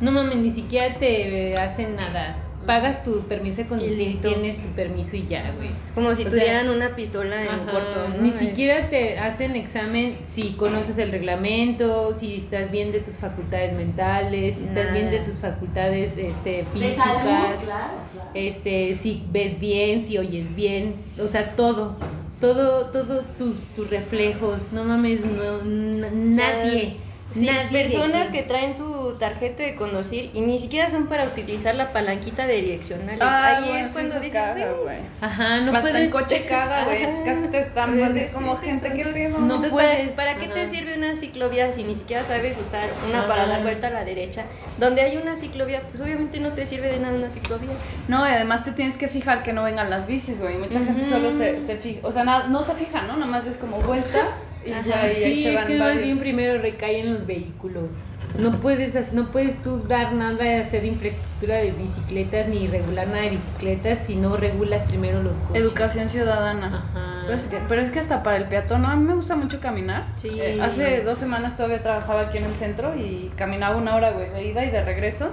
[0.00, 2.36] no mames, ni siquiera te hacen nada.
[2.66, 5.70] Pagas tu permiso de conducir, tienes tu permiso y ya, güey.
[5.94, 8.08] Como si O sea, tuvieran una pistola en Ajá, corto.
[8.08, 8.22] ¿no?
[8.22, 13.16] Ni Es- siquiera te hacen examen si conoces el reglamento, si estás bien de tus
[13.16, 18.30] facultades mentales, si estás bien de tus facultades este, físicas, salud, claro, claro.
[18.34, 21.96] este, si ves bien, si oyes bien, o sea, todo,
[22.40, 26.96] todo, todo tus, tus reflejos, no mames, no, n- O sea, nadie,
[27.34, 31.92] Sí, personas que traen su tarjeta de conducir y ni siquiera son para utilizar la
[31.92, 33.20] palanquita de direccionales.
[33.22, 34.98] Ah, Ahí bueno, es cuando dices, caga, "Güey".
[35.20, 35.96] Ajá, no Hasta puedes...
[36.04, 37.24] en coche caga, güey.
[37.24, 39.38] Casi te están Sí, así sí, como sí, gente que pedo.
[39.38, 42.88] no Entonces, puedes, ¿para, para qué te sirve una ciclovía si ni siquiera sabes usar
[43.08, 43.28] una Ajá.
[43.28, 44.44] para dar vuelta a la derecha?
[44.78, 47.70] Donde hay una ciclovía, pues obviamente no te sirve de nada una ciclovía.
[48.08, 50.58] No, y además te tienes que fijar que no vengan las bicis, güey.
[50.58, 51.10] Mucha gente Ujú.
[51.10, 53.16] solo se, se fija, o sea, nada- no se fija, ¿no?
[53.16, 54.18] Nomás es como vuelta
[54.66, 54.82] y Ajá.
[54.88, 56.04] ya y ahí Sí, se es van que más varios.
[56.04, 57.90] bien primero recaen los vehículos.
[58.38, 63.20] No puedes, no puedes tú dar nada de hacer infraestructura de bicicletas ni regular nada
[63.22, 65.62] de bicicletas si no regulas primero los coches.
[65.62, 66.66] Educación ciudadana.
[66.94, 67.22] Ajá.
[67.24, 68.88] Pero es, que, pero es que hasta para el peatón, ¿no?
[68.88, 70.06] a mí me gusta mucho caminar.
[70.16, 70.30] Sí.
[70.40, 74.30] Eh, hace dos semanas todavía trabajaba aquí en el centro y caminaba una hora, güey,
[74.30, 75.30] de ida y de regreso.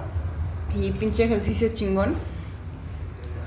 [0.78, 2.14] Y pinche ejercicio chingón.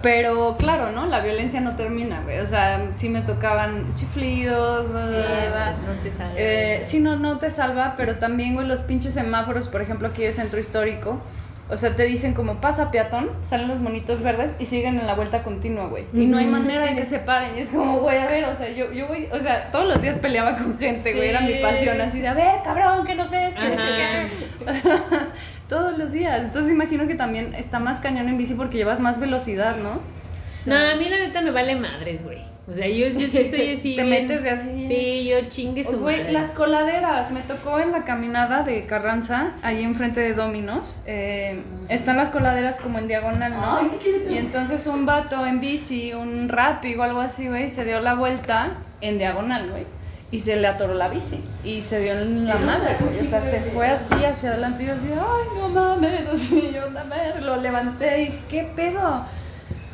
[0.03, 1.07] Pero claro, ¿no?
[1.07, 2.39] La violencia no termina, güey.
[2.39, 6.33] O sea, sí me tocaban chiflidos, Sí, pues no te sale.
[6.35, 10.23] Eh, sí, no, no te salva, pero también, güey, los pinches semáforos, por ejemplo, aquí
[10.23, 11.21] de centro histórico.
[11.69, 15.15] O sea, te dicen como pasa peatón, salen los monitos verdes y siguen en la
[15.15, 16.03] vuelta continua, güey.
[16.13, 17.55] Y no hay manera de que se paren.
[17.55, 20.01] Y es como, güey, a ver, o sea, yo, yo voy, o sea, todos los
[20.01, 21.29] días peleaba con gente, güey.
[21.29, 24.27] Era mi pasión, así de, a ver, cabrón, que nos ves, que
[25.73, 25.93] no sé Ajá.
[25.93, 25.93] qué".
[25.93, 26.43] Todos los días.
[26.43, 29.93] Entonces imagino que también está más cañón en bici porque llevas más velocidad, ¿no?
[29.93, 32.39] O No, a mí la neta me vale madres, güey.
[32.65, 33.95] O sea, yo, yo sí soy así.
[33.97, 34.87] Te bien- metes de así.
[34.87, 36.31] Sí, yo chingue su Güey, madre.
[36.31, 42.15] las coladeras, me tocó en la caminada de Carranza, ahí enfrente de Dominos, eh, están
[42.15, 43.77] las coladeras como en diagonal, ¿no?
[43.79, 43.89] Ay,
[44.29, 48.13] Y entonces un vato en bici, un rapi o algo así, güey, se dio la
[48.13, 49.83] vuelta en diagonal, güey,
[50.33, 53.39] y se le atoró la bici, y se dio en la madre, güey, o sea,
[53.39, 57.57] se fue así hacia adelante y yo así, ay, no mames, así, yo también lo
[57.57, 59.27] levanté y, ¿qué pedo?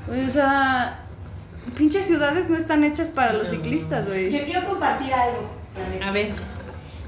[0.08, 1.02] O sea,
[1.76, 4.32] pinches ciudades no están hechas para los ciclistas, güey.
[4.32, 5.50] Yo quiero compartir algo.
[6.02, 6.30] A ver.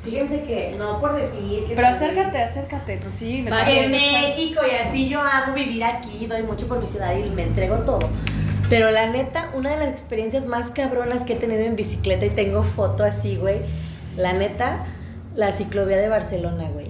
[0.04, 3.44] Fíjense que no por decir que Pero acércate, acércate, pues sí.
[3.44, 3.92] me En.
[3.92, 7.78] México y así yo amo vivir aquí, doy mucho por mi ciudad y me entrego
[7.78, 8.10] todo.
[8.72, 12.30] Pero la neta, una de las experiencias más cabronas que he tenido en bicicleta y
[12.30, 13.58] tengo foto así, güey.
[14.16, 14.86] La neta,
[15.36, 16.88] la ciclovía de Barcelona, güey.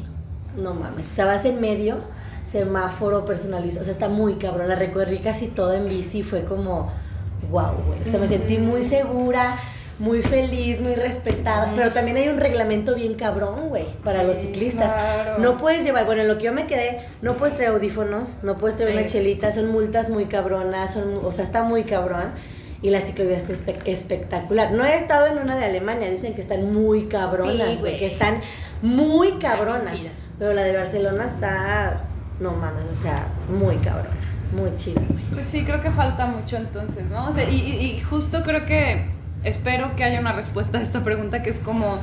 [0.56, 1.10] No mames.
[1.10, 1.98] O sea, vas en medio,
[2.46, 3.82] semáforo personalizado.
[3.82, 4.68] O sea, está muy cabrón.
[4.68, 6.88] La recorrí casi toda en bici y fue como,
[7.50, 8.00] wow, güey.
[8.04, 9.58] O sea, me sentí muy segura,
[10.02, 11.72] muy feliz, muy respetada.
[11.76, 14.91] Pero también hay un reglamento bien cabrón, güey, para los ciclistas.
[14.91, 15.38] claro.
[15.38, 18.58] No puedes llevar, bueno, en lo que yo me quedé, no puedes traer audífonos, no
[18.58, 22.32] puedes traer una chelita, son multas muy cabronas, son, o sea, está muy cabrón.
[22.84, 24.72] Y la ciclovía está espe- espectacular.
[24.72, 28.08] No he estado en una de Alemania, dicen que están muy cabronas, Sí, güey, que
[28.08, 28.41] están
[28.82, 29.93] muy cabronas.
[29.95, 30.14] chidas.
[30.39, 32.02] Pero la de Barcelona está,
[32.39, 34.10] no mames, o sea, muy cabrona,
[34.52, 35.24] muy chida, güey.
[35.32, 37.28] Pues sí, creo que falta mucho entonces, ¿no?
[37.30, 39.12] O sea, y, y- y justo creo que
[39.44, 42.00] espero que haya una respuesta a esta pregunta que es como.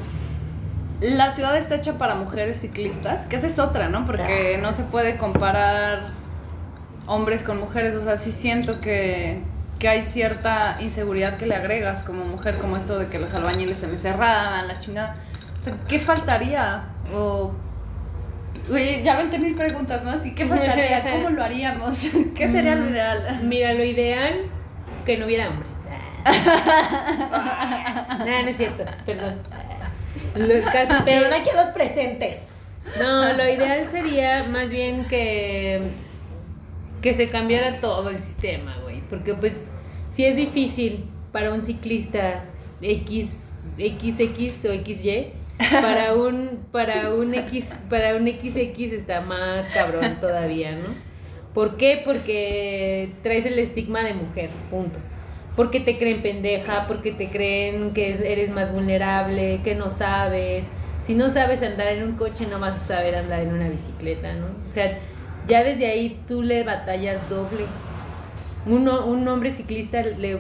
[1.01, 4.05] La ciudad está hecha para mujeres ciclistas, que esa es otra, ¿no?
[4.05, 6.09] Porque no se puede comparar
[7.07, 9.41] hombres con mujeres, o sea, sí siento que,
[9.79, 13.79] que hay cierta inseguridad que le agregas como mujer, como esto de que los albañiles
[13.79, 15.17] se me cerraban, la chingada.
[15.57, 16.87] O sea, ¿qué faltaría?
[17.15, 17.53] O
[19.03, 20.25] ya 20 mil preguntas más.
[20.27, 21.03] ¿Y qué faltaría?
[21.13, 22.07] ¿Cómo lo haríamos?
[22.35, 23.41] ¿Qué sería lo ideal?
[23.45, 24.47] Mira, lo ideal,
[25.05, 25.71] que no hubiera hombres.
[28.19, 29.37] Nada, no es cierto, perdón.
[30.37, 32.57] Lo, caso es que- Pero aquí a los presentes.
[32.99, 35.81] no, lo ideal sería más bien que,
[37.03, 39.01] que se cambiara todo el sistema, güey.
[39.09, 39.71] Porque pues
[40.11, 42.45] si es difícil para un ciclista
[42.81, 43.31] X,
[43.77, 45.33] XX o XY,
[45.83, 51.09] para un, para un X, para un XX está más cabrón todavía, ¿no?
[51.55, 52.03] ¿Por qué?
[52.05, 54.99] Porque traes el estigma de mujer, punto.
[55.59, 60.67] Porque te creen pendeja, porque te creen que es- eres más vulnerable, que no sabes.
[61.05, 64.33] Si no sabes andar en un coche, no vas a saber andar en una bicicleta,
[64.35, 64.47] ¿no?
[64.47, 64.99] O sea,
[65.49, 67.65] ya desde ahí tú le batallas doble.
[68.67, 70.39] Uno, un hombre ciclista le,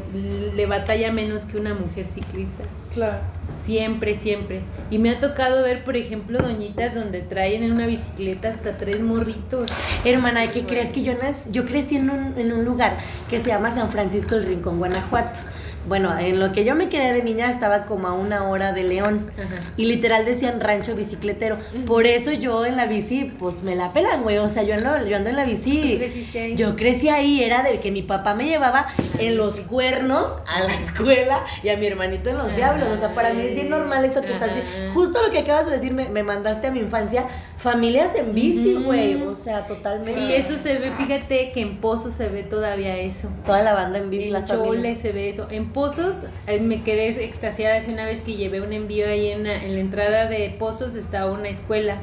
[0.54, 2.62] le batalla menos que una mujer ciclista.
[2.94, 3.18] Claro.
[3.62, 4.60] Siempre, siempre.
[4.90, 9.00] Y me ha tocado ver, por ejemplo, doñitas donde traen en una bicicleta hasta tres
[9.00, 9.70] morritos.
[10.04, 12.96] Hermana, ¿qué crees que yo, nac- yo crecí en un, en un lugar
[13.28, 15.40] que se llama San Francisco del Rincón, Guanajuato?
[15.86, 18.82] Bueno, en lo que yo me quedé de niña estaba como a una hora de
[18.82, 19.30] León.
[19.38, 19.72] Ajá.
[19.78, 21.56] Y literal decían rancho bicicletero.
[21.86, 24.36] Por eso yo en la bici, pues me la pelan, güey.
[24.36, 25.98] O sea, yo, en lo- yo ando en la ¿Tú bici.
[26.34, 26.56] ahí?
[26.56, 28.86] Yo crecí ahí, era de que mi papá me llevaba
[29.18, 32.88] en los cuernos a la escuela y a mi hermanito en los diablos.
[32.90, 34.60] O sea, para mí es bien normal eso que estás Ajá.
[34.60, 34.92] diciendo.
[34.92, 37.24] Justo lo que acabas de decir, me, me mandaste a mi infancia.
[37.58, 39.20] Familias en bici, güey.
[39.22, 40.20] O sea, totalmente.
[40.20, 43.28] Y eso se ve, fíjate que en Pozos se ve todavía eso.
[43.44, 45.48] Toda la banda en bici, En las Chole se ve eso.
[45.50, 49.44] En Pozos eh, me quedé extasiada hace una vez que llevé un envío ahí en
[49.46, 51.98] en la entrada de Pozos estaba una escuela.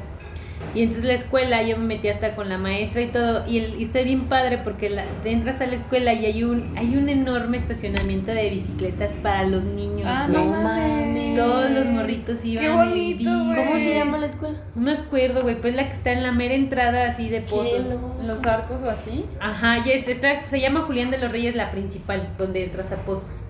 [0.74, 3.80] Y entonces la escuela, yo me metí hasta con la maestra y todo, y, el,
[3.80, 7.08] y está bien padre porque la, entras a la escuela y hay un, hay un
[7.08, 10.02] enorme estacionamiento de bicicletas para los niños.
[10.06, 10.44] Ah, güey.
[10.44, 11.36] no No mames.
[11.36, 13.56] Todos los morritos iban Qué bonito, güey.
[13.56, 14.58] ¿Cómo se llama la escuela?
[14.74, 17.86] No me acuerdo, güey, pues la que está en la mera entrada así de Pozos.
[18.22, 19.24] Los arcos o así.
[19.40, 22.96] Ajá, ya está, está- se llama Julián de los Reyes la principal, donde entras a
[22.96, 23.46] Pozos.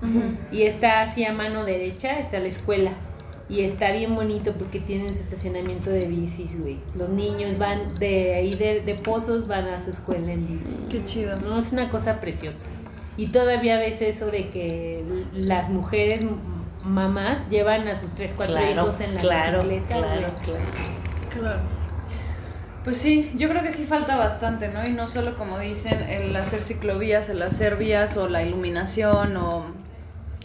[0.53, 2.93] Y está así a mano derecha, está la escuela.
[3.49, 6.79] Y está bien bonito porque tienen su estacionamiento de bicis, güey.
[6.97, 10.77] Los niños van de ahí de, de Pozos, van a su escuela en bici.
[10.91, 11.37] Qué chido.
[11.41, 12.67] No, es una cosa preciosa.
[13.17, 16.23] Y todavía ves eso de que las mujeres
[16.83, 19.87] mamás llevan a sus tres, cuatro hijos en la claro, bicicleta.
[19.87, 20.45] claro, güey.
[20.45, 20.65] claro.
[21.31, 21.61] Claro.
[22.85, 24.87] Pues sí, yo creo que sí falta bastante, ¿no?
[24.87, 29.65] Y no solo como dicen, el hacer ciclovías, el hacer vías o la iluminación o...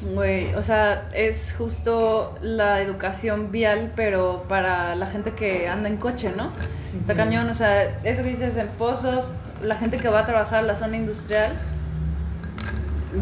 [0.02, 5.98] Güey, o sea, es justo la educación vial, pero para la gente que anda en
[5.98, 6.52] coche, ¿no?
[7.00, 9.32] Está cañón, o sea, eso que dices en pozos,
[9.62, 11.54] la gente que va a trabajar a la zona industrial,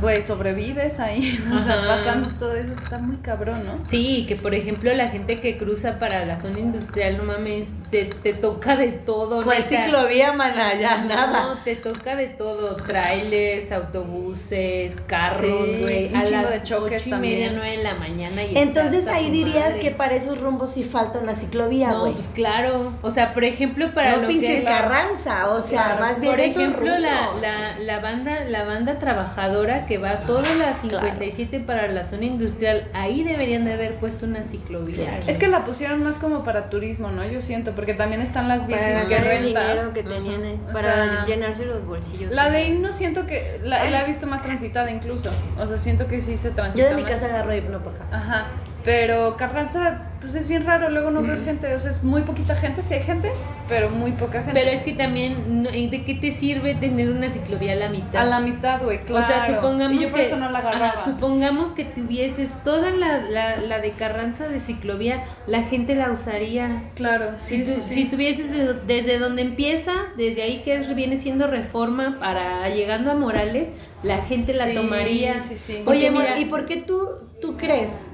[0.02, 1.88] güey, sobrevives ahí, o sea, Ajá.
[1.88, 3.74] pasando todo eso, está muy cabrón, ¿no?
[3.88, 8.06] Sí, que por ejemplo la gente que cruza para la zona industrial, no mames, te,
[8.06, 9.44] te toca de todo.
[9.44, 9.84] ¿Cuál neta.
[9.84, 10.74] ciclovía, mana?
[10.80, 11.62] Ya, No, nada.
[11.64, 17.06] te toca de todo, trailers, autobuses, carros, Sí, güey, un a chingo las de choques
[17.08, 17.56] ocho y media, también.
[17.56, 19.80] nueve de la mañana y Entonces ahí dirías madre.
[19.80, 22.14] que para esos rumbos sí falta una ciclovía, No, güey.
[22.14, 26.00] pues claro, o sea, por ejemplo, para No lo pinches que Carranza, o sea, Claro.
[26.02, 30.54] más bien por esos ejemplo, la, la, la banda la banda trabajadora que va toda
[30.56, 35.06] la 57 para la zona industrial, ahí deberían de haber puesto una ciclovía.
[35.06, 35.24] Claro.
[35.28, 37.26] Es que la pusieron más como para turismo, ¿no?
[37.28, 39.94] Yo siento, porque también están las bicis Para que el dinero rentas.
[39.94, 40.42] que tenían,
[40.74, 42.36] para sea, llenarse los bolsillos.
[42.36, 45.32] La de Himno siento que la, la he visto más transitada incluso.
[45.58, 48.18] O sea, siento que sí se transita Yo de mi casa agarro hipno para acá.
[48.18, 48.48] Ajá.
[48.86, 52.56] Pero Carranza, pues es bien raro, luego no veo gente, o sea, es muy poquita
[52.56, 53.30] gente, sí hay gente,
[53.68, 54.54] pero muy poca gente.
[54.54, 58.22] Pero es que también, no- ¿de qué te sirve tener una ciclovía a la mitad?
[58.22, 59.26] a la mitad, güey, claro.
[59.26, 61.06] O sea, supongamos y yo por que, eso no la ajá, agarraba.
[61.06, 66.84] supongamos que tuvieses toda la, la, la de Carranza de ciclovía, la gente la usaría.
[66.96, 67.94] Claro, sí, si, tu- sí, sí.
[67.96, 73.16] si tuvieses de- desde donde empieza, desde ahí que viene siendo reforma para llegando a
[73.16, 73.68] Morales,
[74.04, 75.44] la gente la Sí, tomaría.
[75.44, 75.82] sí, sí.
[75.84, 77.06] Porque Oye, mira- ¿y por qué tú,
[77.42, 78.06] tú crees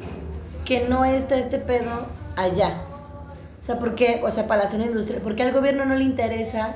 [0.66, 2.82] que no está este pedo allá?
[3.60, 4.22] O sea, ¿por qué?
[4.24, 6.76] O sea, para la zona industrial, ¿por qué al gobierno no le interesa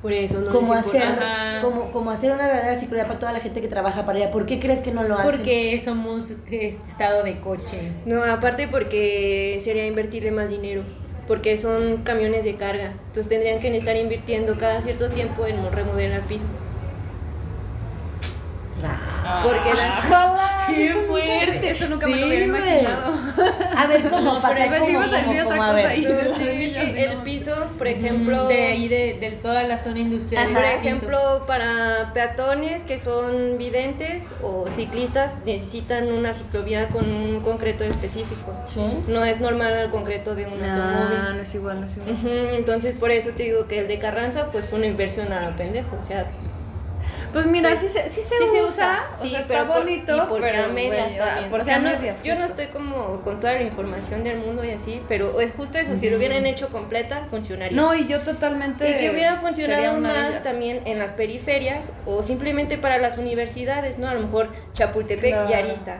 [0.00, 1.02] Por eso no como hacer,
[1.60, 4.30] como, como hacer una verdadera ciclovía para toda la gente que trabaja para allá?
[4.30, 5.30] ¿Por qué crees que no lo hacen?
[5.30, 7.92] Porque somos este estado de coche.
[8.06, 10.82] No, aparte porque sería invertirle más dinero.
[11.28, 12.94] Porque son camiones de carga.
[13.06, 16.46] Entonces tendrían que estar invirtiendo cada cierto tiempo en remodelar piso.
[19.42, 20.42] Porque las.
[20.68, 21.70] ¡Qué fuerte!
[21.70, 23.14] Eso nunca me lo Sí, hubiera imaginado.
[23.76, 24.40] A ver, ¿cómo?
[24.40, 25.62] para pero acá, ibas ¿cómo, a decir cómo, otra cómo?
[25.62, 25.86] A cosa ver.
[25.86, 26.02] ahí.
[26.02, 27.24] No, sí, Sí, es que el no.
[27.24, 28.46] piso, por ejemplo.
[28.48, 30.48] de ahí de, de toda la zona industrial.
[30.48, 30.72] Por Ajá.
[30.74, 38.54] ejemplo, para peatones que son videntes o ciclistas necesitan una ciclovía con un concreto específico.
[38.66, 38.80] Sí.
[39.08, 41.36] No es normal el concreto de un No, automóvil.
[41.36, 42.16] no es igual, no es igual.
[42.54, 45.56] Entonces por eso te digo que el de Carranza pues fue una inversión a lo
[45.56, 46.26] pendejo, o sea,
[47.32, 49.66] Pues mira, Pues, sí, se, sí se sí usa, se usa, o sí, sea, está
[49.66, 51.50] por- bonito, porque pero a medias güey, también.
[51.50, 54.38] porque o sea, a no, medias, yo no estoy como con toda la información del
[54.38, 57.76] mundo y así, pero es justo eso, si lo hubieran hecho completa funcionaría.
[57.80, 62.78] No, y yo totalmente y que hubiera funcionado más también en las periferias o simplemente
[62.78, 64.08] para las universidades, ¿no?
[64.08, 65.52] A lo mejor Chapultepec y.
[65.54, 65.98] Arista.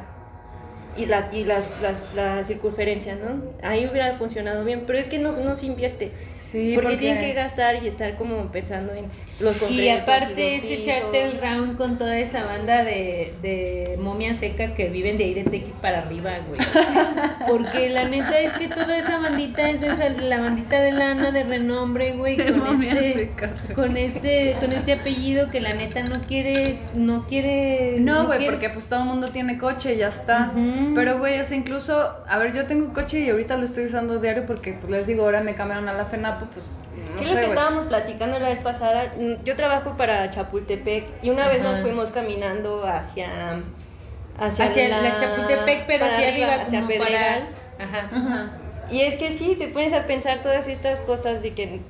[0.97, 3.43] y, la, y las, las, la circunferencia, ¿no?
[3.67, 6.13] Ahí hubiera funcionado bien, pero es que no, no se invierte.
[6.53, 9.07] Sí, porque, tienen que gastar y estar como pensando en
[9.41, 14.75] los Y aparte es echarte el round con toda esa banda de, de momias secas
[14.75, 16.61] que viven de ahí de TX para arriba, güey.
[17.49, 21.31] Porque la neta es que toda esa bandita es de esa, la bandita de lana
[21.31, 23.61] de renombre, güey, con este, secas.
[23.75, 27.97] con este, con este apellido que la neta no quiere, no quiere.
[27.99, 30.53] No, güey, porque pues todo el mundo tiene coche y ya está.
[30.95, 34.19] Pero, güey, o sea, incluso, a ver, yo tengo coche y ahorita lo estoy usando
[34.19, 36.05] diario porque, pues les digo, ahora me cambiaron a la
[36.53, 36.71] Pues,
[37.13, 39.13] no ¿Qué es lo que estábamos platicando la vez pasada?
[39.19, 43.63] Mm, Yo trabajo para Chapultepec y una vez nos fuimos caminando hacia
[44.39, 47.49] hacia, hacia la, Chapultepec, pero hacia arriba, hacia como Pedregal.
[47.79, 47.85] para.
[47.85, 48.09] Ajá.
[48.13, 48.51] Ajá.
[48.91, 51.81] Y es que sí, te pones a pensar todas estas cosas de que,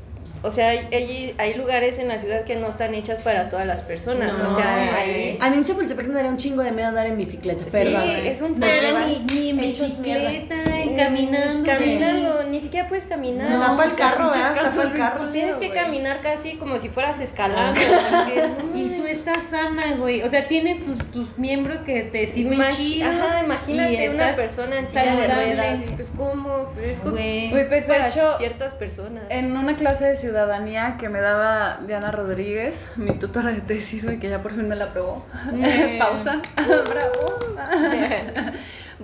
[0.43, 3.67] o sea, hay, hay, hay lugares en la ciudad que no están hechas para todas
[3.67, 4.37] las personas.
[4.37, 5.39] No, o sea, ahí...
[5.41, 7.65] A mí en Chapultepec me daría un chingo de miedo andar en bicicleta.
[7.65, 8.09] Sí, Perdón.
[8.09, 11.71] es un van ni, ni en bicicleta, en caminando.
[11.71, 13.51] Caminando, ni siquiera puedes caminar.
[13.51, 14.55] No, tapa el o sea, carro, ¿verdad?
[14.63, 15.31] Tapa el carro.
[15.31, 17.81] Tienes que caminar casi como si fueras escalando.
[17.81, 20.23] porque, no Y tú estás sana, güey.
[20.23, 23.09] O sea, tienes tus, tus miembros que te sirven Imag- chido.
[23.09, 25.81] Ajá, imagínate una persona en silla de ruedas.
[25.95, 27.51] Pues como, pues es como Güey.
[27.51, 29.25] Pues, para ciertas personas.
[29.29, 34.19] En una clase de ciudadanía que me daba Diana Rodríguez, mi tutora de tesis, güey,
[34.19, 35.27] que ya por fin me la aprobó.
[35.99, 36.41] Pausa.
[36.57, 37.39] Bravo.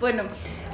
[0.01, 0.23] bueno,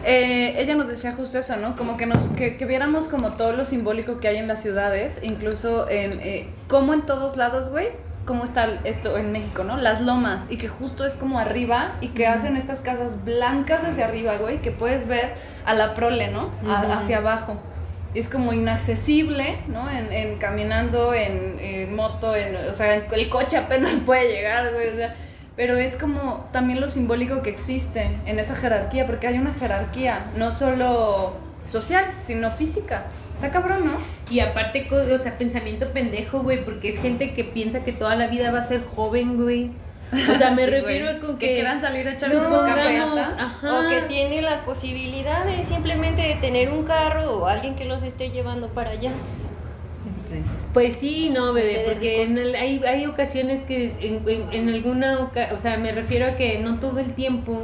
[0.05, 1.75] eh, ella nos decía justo eso, ¿no?
[1.77, 5.19] Como que, nos, que, que viéramos como todo lo simbólico que hay en las ciudades,
[5.25, 7.89] incluso en eh, cómo en todos lados, güey,
[8.25, 9.77] cómo está esto en México, ¿no?
[9.77, 14.05] Las lomas, y que justo es como arriba, y que hacen estas casas blancas desde
[14.05, 15.35] arriba, güey, que puedes ver
[15.67, 16.51] a la prole, ¿no?
[16.69, 17.57] A- hacia abajo.
[18.15, 19.91] Es como inaccesible, ¿no?
[19.91, 24.89] En, en caminando, en, en moto, en, o sea, el coche apenas puede llegar, güey.
[24.89, 25.15] o sea,
[25.57, 30.31] pero es como también lo simbólico que existe en esa jerarquía, porque hay una jerarquía,
[30.37, 33.05] no solo social, sino física.
[33.35, 33.97] Está cabrón, ¿no?
[34.31, 38.27] Y aparte, o sea, pensamiento pendejo, güey, porque es gente que piensa que toda la
[38.27, 39.71] vida va a ser joven, güey.
[40.13, 41.17] O sea, me Sí, refiero güey.
[41.17, 41.55] a con que, que...
[41.55, 43.81] quieran salir a echar No, su ajá.
[43.81, 48.31] O que tiene las posibilidades simplemente de tener un carro o alguien que los esté
[48.31, 49.13] llevando para allá.
[50.73, 55.31] Pues sí, no, bebé, porque en el- hay, hay ocasiones que en, en- en alguna,
[55.53, 57.63] o sea, me refiero a que no todo el tiempo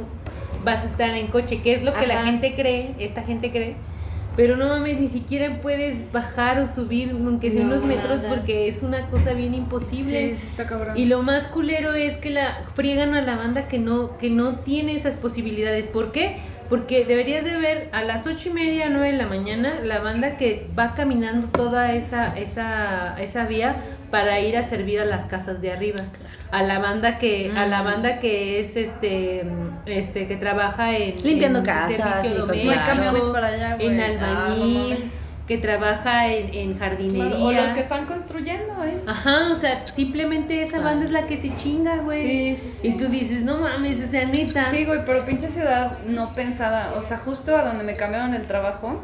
[0.63, 3.75] vas a estar en coche, que es lo que la gente cree, esta gente cree,
[4.35, 8.29] pero no mames, ni siquiera puedes bajar o subir, aunque sea No, unos metros, nada.
[8.35, 10.33] porque es una cosa bien imposible.
[10.35, 10.97] Sí, sí está cabrón.
[10.97, 14.59] Y lo más culero es que la friegan a la banda que no, que no
[14.59, 15.87] tiene esas posibilidades.
[15.87, 16.37] ¿Por qué?
[16.71, 20.37] Porque deberías de ver a las ocho y media, nueve de la mañana, la banda
[20.37, 23.75] que va caminando toda esa, esa, esa vía
[24.09, 25.99] para ir a servir a las casas de arriba.
[26.51, 27.85] A la banda que, a la Mm.
[27.85, 29.43] banda que es este,
[29.85, 32.47] este, que trabaja en Limpiando en casas servicio
[32.85, 35.03] camiones para allá, en Ah, albañil.
[35.51, 37.25] Que trabaja en, en jardinería.
[37.25, 38.93] Claro, O los que están construyendo, güey.
[39.05, 42.21] Ajá, o sea, simplemente esa banda es la que se chinga, güey.
[42.21, 42.87] Sí, sí, sí.
[42.87, 44.63] Y tú dices, no mames, o sea, neta.
[44.71, 46.93] Sí, güey, pero pinche ciudad no pensada.
[46.95, 49.03] O sea, justo a donde me cambiaron el trabajo,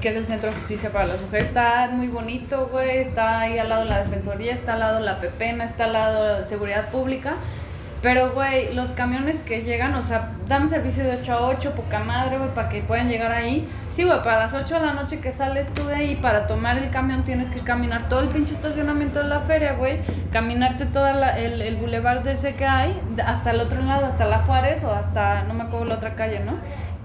[0.00, 2.96] que es el Centro de Justicia para las Mujeres, está muy bonito, güey.
[3.00, 6.88] Está ahí al lado la Defensoría, está al lado la Pepena, está al lado Seguridad
[6.88, 7.34] Pública.
[8.02, 11.98] Pero, güey, los camiones que llegan, o sea, dan servicio de 8 a 8, poca
[12.00, 13.66] madre, güey, para que puedan llegar ahí.
[13.90, 16.76] Sí, güey, para las 8 de la noche que sales tú de ahí, para tomar
[16.76, 20.00] el camión tienes que caminar todo el pinche estacionamiento de la feria, güey.
[20.32, 24.38] Caminarte todo el, el bulevar de ese que hay, hasta el otro lado, hasta la
[24.40, 26.52] Juárez o hasta, no me acuerdo la otra calle, ¿no?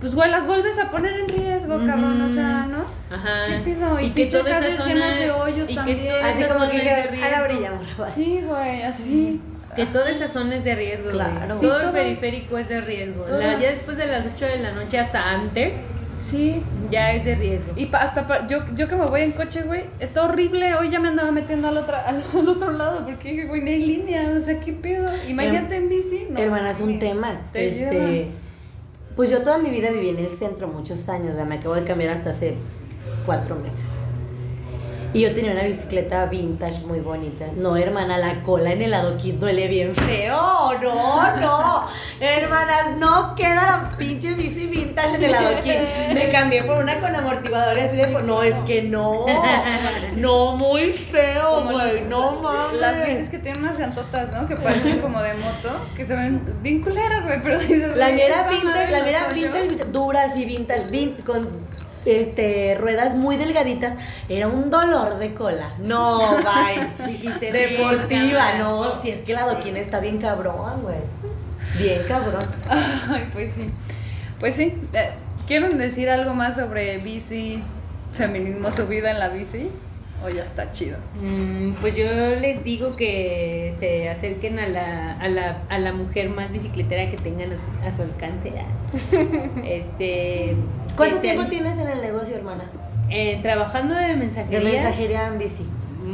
[0.01, 2.79] Pues, güey, las vuelves a poner en riesgo, cabrón, o sea, ¿no?
[3.15, 3.45] Ajá.
[3.47, 3.99] ¿Qué pedo?
[3.99, 6.13] Y, Y que pinche toda esa calles zona- llenas de hoyos y también.
[6.25, 7.43] Así como que a la riesgo".
[7.43, 7.71] orilla.
[8.13, 9.41] Sí, güey, así.
[9.75, 11.15] Que toda esa zona es de riesgo, güey.
[11.15, 11.59] Claro.
[11.59, 13.25] Sí, todo el periférico es de riesgo.
[13.27, 15.73] La- ya después de las 8 de la noche hasta antes,
[16.19, 16.61] Sí.
[16.91, 17.71] ya es de riesgo.
[17.75, 20.75] Y pa- hasta pa- yo, yo que me voy en coche, güey, está horrible.
[20.75, 23.67] Hoy ya me andaba metiendo al otro, al, al otro lado porque dije, güey, no
[23.67, 24.33] hay línea.
[24.37, 25.09] O sea, ¿qué pedo?
[25.27, 26.27] Imagínate en bici.
[26.29, 27.31] No, Hermana, es un tema.
[27.53, 28.29] te Este, lleva.
[29.15, 31.83] pues yo toda mi vida viví en el centro muchos años, ya me acabo de
[31.85, 32.55] cambiar hasta hace
[33.25, 33.79] cuatro meses.
[35.13, 37.47] Y yo tenía una bicicleta vintage muy bonita.
[37.57, 40.71] No, hermana, la cola en el adoquín duele bien feo.
[40.81, 41.85] No, no.
[42.21, 45.75] Hermanas, no queda la pinche bici vintage en el adoquín.
[46.13, 47.93] Me cambié por una con amortiguadores.
[47.93, 49.25] Y de, no, es que no.
[50.15, 52.01] No, muy feo, güey.
[52.07, 52.79] No mames.
[52.79, 54.47] Las bicis que tienen unas llantotas, ¿no?
[54.47, 57.95] Que parecen como de moto, que se ven bien culeras, güey, pero dices...
[57.97, 59.85] La "Güey, mía era esa vintage, la no mía era soy vintage, yo".
[59.85, 61.47] duras y vintage, vin- con
[62.05, 63.93] este ruedas muy delgaditas.
[64.29, 65.69] Era un dolor de cola.
[65.79, 67.07] No, bye.
[67.11, 70.97] Dijiste, Deportiva, "Venga, no, si es que la doquina está bien cabrón, güey.
[71.77, 72.45] Bien cabrón.
[72.69, 73.69] Ay, pues sí.
[74.39, 75.11] Pues sí, eh,
[75.47, 77.63] ¿quieren decir algo más sobre bici,
[78.13, 79.69] feminismo, su vida en la bici?
[80.23, 80.97] ¿O ya está chido?
[81.19, 82.05] Mm, pues yo
[82.39, 87.17] les digo que se acerquen a la, a la, a la mujer más bicicletera que
[87.17, 88.51] tengan a su, a su alcance.
[89.65, 90.55] Este,
[90.95, 92.65] ¿Cuánto tiempo sean- tienes en el negocio, hermana?
[93.09, 95.65] eh, trabajando de De mensajería, mensajería en bici.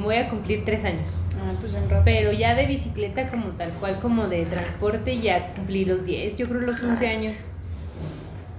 [0.04, 1.08] voy a cumplir tres años.
[1.36, 2.02] Ah, pues rato.
[2.06, 6.48] Pero ya de bicicleta como tal cual, como de transporte, ya cumplí los 10, yo
[6.48, 7.34] creo los 11 años.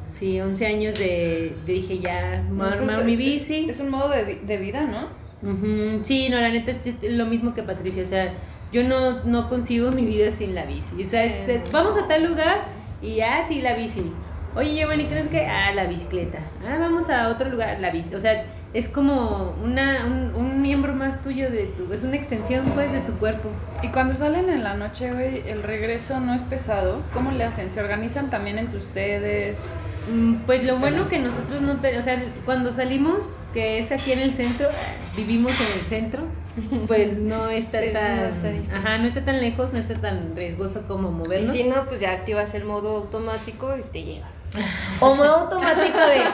[0.09, 3.65] Sí, 11 años de, de dije ya, No, pues armar mi bici.
[3.69, 5.09] Es, es un modo de, vi- de vida, ¿no?
[5.43, 8.33] Ujú, Sí, no, la neta es, es lo mismo que Patricia, o sea,
[8.73, 11.03] yo no, no concibo mi vida sin la bici.
[11.03, 12.67] O sea, este, vamos a tal lugar
[13.01, 14.13] y ah, sí, la bici.
[14.57, 15.47] Oye, Giovanni, ¿crees que?
[15.47, 16.39] Ah, la bicicleta.
[16.67, 18.15] Ah, vamos a otro lugar, la bici.
[18.15, 22.65] O sea, es como una, un, un miembro más tuyo de tu, es una extensión
[22.75, 23.51] pues de tu cuerpo.
[23.83, 27.01] Y cuando salen en la noche, güey, el regreso no es pesado.
[27.15, 27.71] ¿Cómo le hacen?
[27.71, 29.69] ¿Se organizan también entre ustedes?
[30.09, 34.13] Mm, Pues lo bueno que nosotros no tenemos, o sea, cuando salimos, que es aquí
[34.13, 34.69] en el centro,
[35.17, 36.23] vivimos en el centro,
[36.87, 40.35] pues no está Pues, no tan, está ajá, no está tan lejos, no está tan
[40.37, 41.53] riesgoso como Y movernos.
[41.53, 44.29] si no, pues ya activas el modo automático y te lleva.
[45.01, 46.25] O modo automático de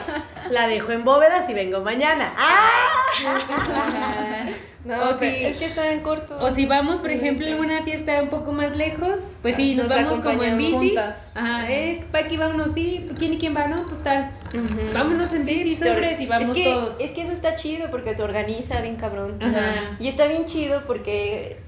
[0.51, 2.33] la dejo en bóvedas y vengo mañana.
[2.37, 2.91] ¡Ah!
[4.85, 6.37] No, O si- es que está en corto.
[6.39, 9.89] O si vamos, por ejemplo, a una fiesta un poco más lejos, pues sí, nos,
[9.89, 10.73] Nos vamos como en bici.
[10.73, 11.33] juntas.
[11.35, 13.67] Ajá, eh, Paqui, vámonos, sí, ¿quién y quién va?
[13.67, 14.31] No, pues tal.
[14.53, 14.93] Ujú.
[14.93, 16.97] Vámonos en bici, pues, sobres, y vamos es que, todos.
[17.01, 19.43] Es que eso está chido porque te organiza bien cabrón.
[19.43, 19.97] Ajá.
[19.99, 21.63] Y está bien chido porque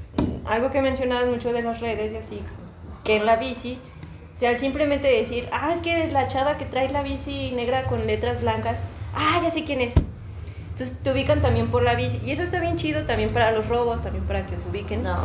[0.45, 2.43] algo que mencionabas mucho de las redes y así,
[3.03, 3.79] que en la bici,
[4.37, 7.85] o sea, al simplemente decir, ah, es que la chava que trae la bici negra
[7.85, 8.77] con letras blancas,
[9.15, 9.95] ah, ya sé quién es.
[10.73, 12.21] Entonces te ubican también por la bici.
[12.23, 15.03] Y eso está bien chido también para los robos, también para que os ubiquen.
[15.03, 15.17] No.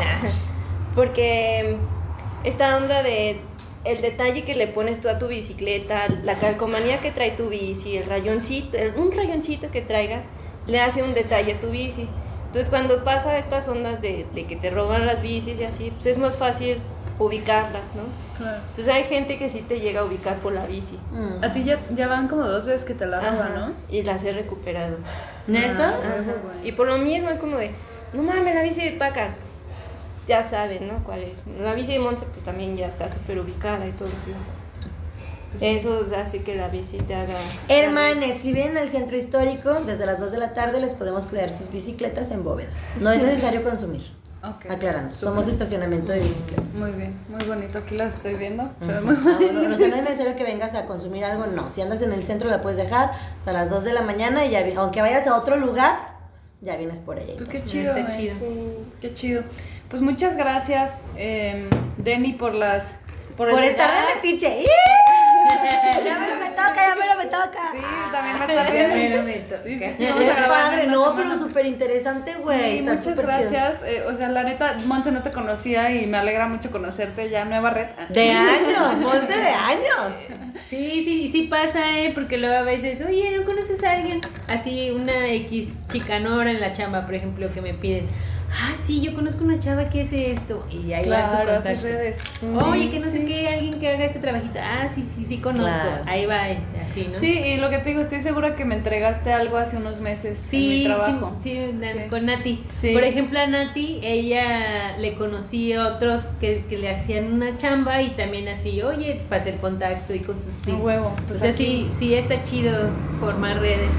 [0.95, 1.77] Porque
[2.45, 3.41] esta onda de
[3.83, 7.97] el detalle que le pones tú a tu bicicleta, la calcomanía que trae tu bici,
[7.97, 10.21] el rayoncito, el- un rayoncito que traiga,
[10.67, 12.07] le hace un detalle a tu bici.
[12.51, 16.05] Entonces cuando pasa estas ondas de, de que te roban las bicis y así, pues
[16.07, 16.79] es más fácil
[17.17, 18.03] ubicarlas, ¿no?
[18.37, 18.57] Claro.
[18.67, 20.99] Entonces hay gente que sí te llega a ubicar por la bici.
[21.13, 21.41] Mm.
[21.45, 23.73] A ti ya, ya van como dos veces que te la roban, Ajá, ¿no?
[23.89, 24.97] Y las he recuperado.
[25.47, 25.91] ¿Neta?
[25.91, 26.33] Ah, Ajá.
[26.43, 26.67] güey.
[26.67, 27.71] Y por lo mismo es como de,
[28.11, 29.29] no mames, la bici de Paca.
[30.27, 30.95] Ya saben, ¿no?
[31.05, 31.43] ¿Cuál es?
[31.57, 34.35] La bici de Monza pues también ya está súper ubicada, entonces
[35.51, 37.33] Pues eso hace que la bici te haga...
[37.67, 41.51] Hermanes, si vienen al centro histórico, desde las 2 de la tarde les podemos cuidar
[41.51, 42.73] sus bicicletas en bóvedas.
[42.99, 44.01] No es necesario consumir.
[44.43, 44.71] Ok.
[44.71, 45.29] Aclarando, Súper.
[45.29, 46.73] somos estacionamiento de bicicletas.
[46.73, 47.77] Muy bien, muy bonito.
[47.79, 48.71] Aquí las estoy viendo.
[48.79, 49.07] Se ve Ujú.
[49.07, 51.69] muy Ah, bueno, no, o sea, no es necesario que vengas a consumir algo, no.
[51.69, 54.49] Si andas en el centro la puedes dejar hasta las 2 de la mañana y
[54.51, 56.15] ya, aunque vayas a otro lugar,
[56.61, 57.33] ya vienes por ella.
[57.37, 58.07] Pues qué chido, güey.
[58.17, 58.35] chido.
[58.35, 58.71] Sí.
[59.01, 59.43] Qué chido.
[59.89, 62.95] Pues muchas gracias, eh, Denny, por las.
[63.37, 64.61] Por, Por estar de metiche.
[64.61, 64.65] ¡Ih!
[66.05, 67.71] Ya me lo me toca, ya me lo me toca.
[67.71, 67.81] Sí,
[68.11, 68.91] también va a estar bien.
[68.91, 69.61] Pero me toca.
[69.61, 71.23] Sí, sí, sí, vamos a grabar padre, no, semana.
[71.23, 72.59] pero súper interesante, güey.
[72.71, 73.83] Sí, está muchas gracias.
[73.83, 77.45] Eh, o sea, la neta, Monse no te conocía y me alegra mucho conocerte ya.
[77.45, 77.87] Nueva red.
[78.09, 80.13] De años, Monse de años.
[80.69, 82.11] Sí, sí, sí pasa, ¿eh?
[82.13, 84.21] Porque luego a veces, oye, ¿no conoces a alguien?
[84.47, 88.07] Así, una X chicanora en la chamba, por ejemplo, que me piden,
[88.51, 90.65] ah, sí, yo conozco una chava que hace esto.
[90.69, 91.83] Y ahí va su contacto.
[91.83, 92.17] redes.
[92.65, 93.25] Oye, Sí, que no sí, sé sí.
[93.25, 94.59] qué, alguien que haga este trabajito.
[94.61, 95.63] Ah, sí, sí, sí, conozco.
[95.65, 96.03] Claro.
[96.07, 97.19] Ahí va, eh, así, ¿no?
[97.19, 100.47] Sí, y lo que te digo, estoy segura que me entregaste algo hace unos meses
[100.53, 101.35] en mi Sí, trabajo.
[101.41, 101.99] sí, sí, Sí.
[102.09, 102.63] con Nati.
[102.75, 102.93] Sí.
[102.93, 108.01] Por ejemplo, a Nati, ella le conocí a otros que, que le hacían una chamba
[108.01, 110.71] y también así, oye, para hacer contacto y cosas así.
[110.71, 111.07] A huevo.
[111.07, 112.89] o Pues sea, aquí- sí, sí está chido
[113.19, 113.91] formar redes.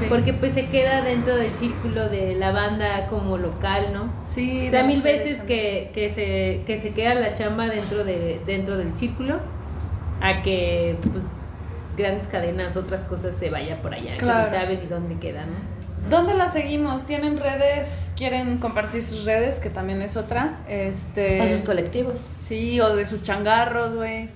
[0.00, 0.06] Sí.
[0.08, 4.12] Porque pues se queda dentro del círculo de la banda como local, ¿no?
[4.24, 8.02] Sí, o sea, mil mujeres veces que, que, se, que se queda la chamba dentro,
[8.04, 9.40] de, dentro del círculo
[10.20, 14.48] a que pues grandes cadenas, otras cosas se vaya por allá, Claro.
[14.48, 15.80] que no sabe ni dónde queda, ¿no?
[16.08, 17.06] ¿Dónde las seguimos?
[17.06, 18.12] ¿Tienen redes?
[18.16, 19.56] ¿Quieren compartir sus redes?
[19.58, 20.60] Que también es otra.
[20.66, 21.40] Este.
[21.42, 22.30] A sus colectivos.
[22.42, 24.30] Sí, o de sus changarros, güey.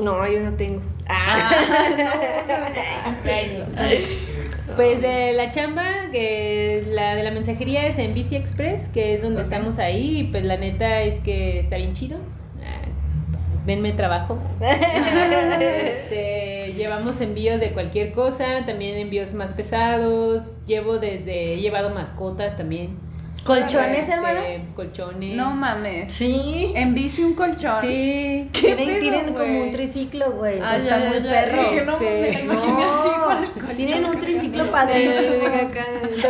[0.00, 0.80] No, yo no tengo.
[1.08, 1.50] Ah,
[4.76, 9.22] Pues de la chamba, que la de la mensajería es en Bici Express, que es
[9.22, 12.18] donde estamos ahí, y pues la neta es que está bien chido.
[12.62, 12.86] Ah,
[13.66, 14.38] Denme trabajo.
[15.60, 20.64] Este, llevamos envíos de cualquier cosa, también envíos más pesados.
[20.66, 23.07] Llevo desde, he llevado mascotas también.
[23.44, 24.40] ¿Colchones, Este, hermana?
[24.74, 25.34] Colchones.
[25.36, 26.12] No mames.
[26.12, 26.72] Sí.
[26.76, 27.80] En bici un colchón.
[27.80, 28.48] Sí.
[28.52, 30.60] Tienen, pedo, tienen como un triciclo, güey.
[30.62, 31.62] Ah, está ya, muy ya, perro.
[31.70, 33.76] Dije, no mames, me la imaginé así con el No, colchón.
[33.76, 35.46] tienen un triciclo padrísimo.
[35.62, 35.86] acá.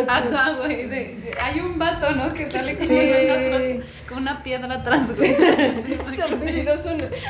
[0.06, 1.16] Ajá, güey.
[1.42, 2.32] hay un vato, ¿no?
[2.34, 2.98] Que sale con, Sí.
[3.00, 5.30] una, con una piedra atrás, güey.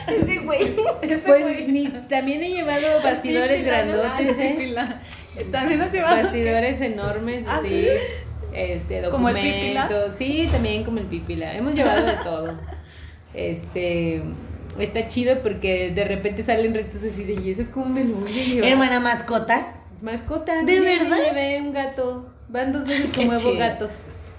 [0.09, 0.75] Ese güey.
[1.25, 3.67] Pues ni- también he llevado bastidores ¿no?
[3.67, 4.75] grandotes, ¿eh?
[5.51, 6.25] También has llevado.
[6.25, 7.61] Bastidores enormes, ¿Ah,
[8.53, 9.63] Este, ¿Como el documentos.
[9.63, 10.11] pipila?
[10.11, 11.55] Sí, también como el pipila.
[11.55, 12.55] Hemos llevado de todo.
[13.35, 14.23] Este,
[14.79, 18.41] está chido porque de repente salen retos así de, ¿y eso cómo me lo voy
[18.41, 18.71] a llevar?
[18.71, 19.67] Hermana, mascotas.
[20.01, 20.65] Mascotas.
[20.65, 21.19] ¿De verdad?
[21.29, 22.27] Llevé un gato.
[22.49, 23.57] Van dos veces muevo chido.
[23.57, 23.91] gatos.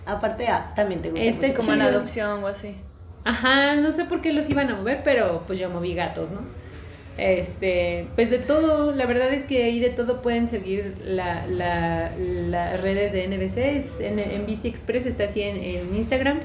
[0.05, 1.59] Aparte, ah, también te gusta Este mucho.
[1.59, 2.75] Como en adopción o así.
[3.23, 6.39] Ajá, no sé por qué los iban a mover, pero pues yo moví gatos, ¿no?
[7.19, 12.11] Este, pues de todo, la verdad es que ahí de todo pueden seguir la, la-
[12.17, 16.39] las redes de NBC, es en, en Bici Express está así en, en Instagram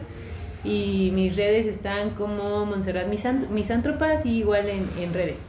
[0.65, 5.47] y mis redes están como Montserrat Misant- Misántropas y igual en, en redes.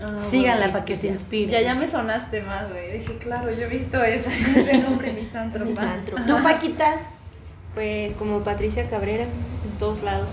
[0.00, 1.50] Ah, Síganla bueno, para que se inspire.
[1.50, 2.98] Ya, ya me sonaste más, güey.
[2.98, 5.68] Dije, claro, yo he visto eso, ese nombre, misántropa.
[5.68, 6.24] Misántropa.
[6.24, 7.00] ¿Tú, Paquita?
[7.74, 10.28] Pues como Patricia Cabrera, en todos lados.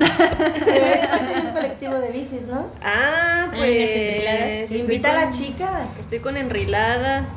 [0.00, 2.68] Eres parte de un colectivo de bicis, ¿no?
[2.82, 4.72] Ah, las pues.
[4.72, 5.98] Invita a las chicas.
[5.98, 7.30] Estoy con enriladas.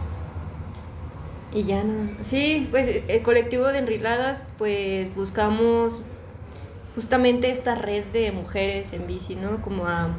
[1.54, 2.10] Y ya nada.
[2.24, 6.02] Sí, pues el colectivo de enriladas, pues buscamos
[6.96, 9.62] justamente esta red de mujeres en bici, ¿no?
[9.62, 10.10] Como a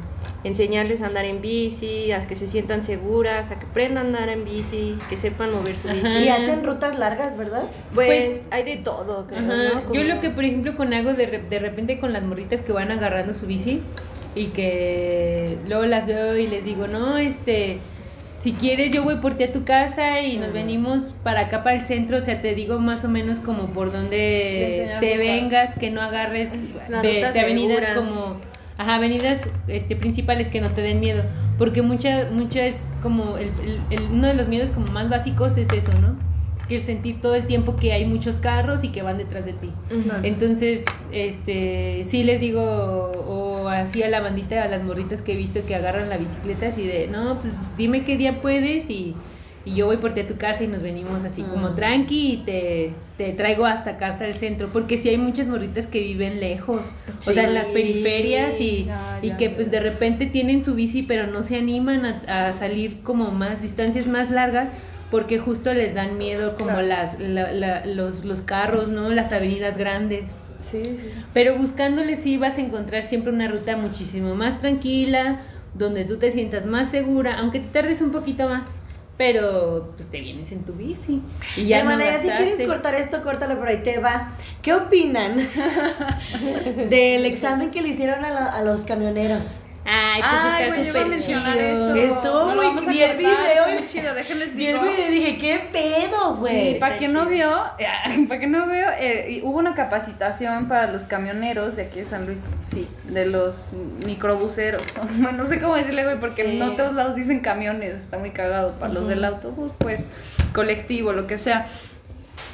[0.43, 4.29] enseñarles a andar en bici, a que se sientan seguras, a que aprendan a andar
[4.29, 6.05] en bici, que sepan mover su bici.
[6.05, 6.19] Ajá.
[6.19, 7.63] Y hacen rutas largas, ¿verdad?
[7.93, 8.07] Pues,
[8.39, 9.93] Pues- hay de todo, creo, Ajá, ¿no?
[9.93, 12.71] Yo lo que, por ejemplo, con hago de, re- de repente con las morritas que
[12.73, 13.81] van agarrando su bici
[14.35, 17.79] y que luego las veo y les digo, no, este,
[18.45, 21.77] si quieres yo voy por ti a tu casa y nos venimos para acá, para
[21.77, 25.89] el centro, o sea, te digo más o menos como por donde te vengas, que
[25.89, 26.51] no agarres
[27.01, 28.37] de, este, avenidas como,
[28.77, 31.23] ajá, avenidas este, principales que no te den miedo,
[31.57, 35.57] porque mucha, mucha es como, el, el- el- uno de los miedos como más básicos
[35.57, 36.15] es eso, ¿no?
[36.67, 39.53] Que el sentir todo el tiempo que hay muchos carros y que van detrás de
[39.53, 39.71] ti.
[39.91, 40.09] Ujú.
[40.23, 45.35] Entonces, este, sí les digo, o así a la bandita, a las morritas que he
[45.35, 49.15] visto que agarran la bicicleta, así de, no, pues dime qué día puedes y,
[49.65, 51.75] y yo voy por ti a tu casa y nos venimos así como Mm.
[51.75, 55.87] tranqui y te, te traigo hasta acá, hasta el centro, porque sí hay muchas morritas
[55.87, 56.85] que viven lejos,
[57.27, 57.73] o sea, en las Sí.
[57.73, 58.87] periferias y,
[59.21, 63.01] y que pues de repente tienen su bici, pero no se animan a, a salir
[63.01, 64.69] como más distancias más largas
[65.11, 66.87] porque justo les dan miedo como Claro.
[66.87, 69.09] las la- la- los, los carros, ¿no?
[69.09, 70.31] Las avenidas grandes.
[70.59, 71.09] Sí, sí.
[71.33, 75.41] Pero buscándole sí vas a encontrar siempre una ruta muchísimo más tranquila,
[75.73, 78.65] donde tú te sientas más segura, aunque te tardes un poquito más,
[79.17, 81.21] pero pues te vienes en tu bici.
[81.57, 84.33] Y ya Hermana, no ya si quieres cortar esto, córtalo, pero ahí te va.
[84.61, 85.37] ¿Qué opinan
[86.89, 89.59] del examen que le hicieron a, la- a los camioneros?
[89.87, 91.69] Ay, pues Ay, está súper mencionar chido.
[91.73, 91.95] eso.
[91.95, 94.81] Estuvo No muy- vamos a vi el video está y- chido, déjenles Y el digo.
[94.83, 96.73] video dije, ¿qué pedo, güey?
[96.73, 97.51] Sí, para quien no vio,
[98.27, 102.05] para quien no vio, eh, y hubo una capacitación para los camioneros de aquí de
[102.05, 103.73] San Luis, sí, de los
[104.05, 104.87] microbuseros.
[105.17, 106.57] Bueno, no sé cómo decirle, güey, porque Sí.
[106.57, 108.73] no todos lados dicen camiones, está muy cagado.
[108.79, 110.09] Para los del autobús, pues,
[110.53, 111.67] colectivo, lo que sea.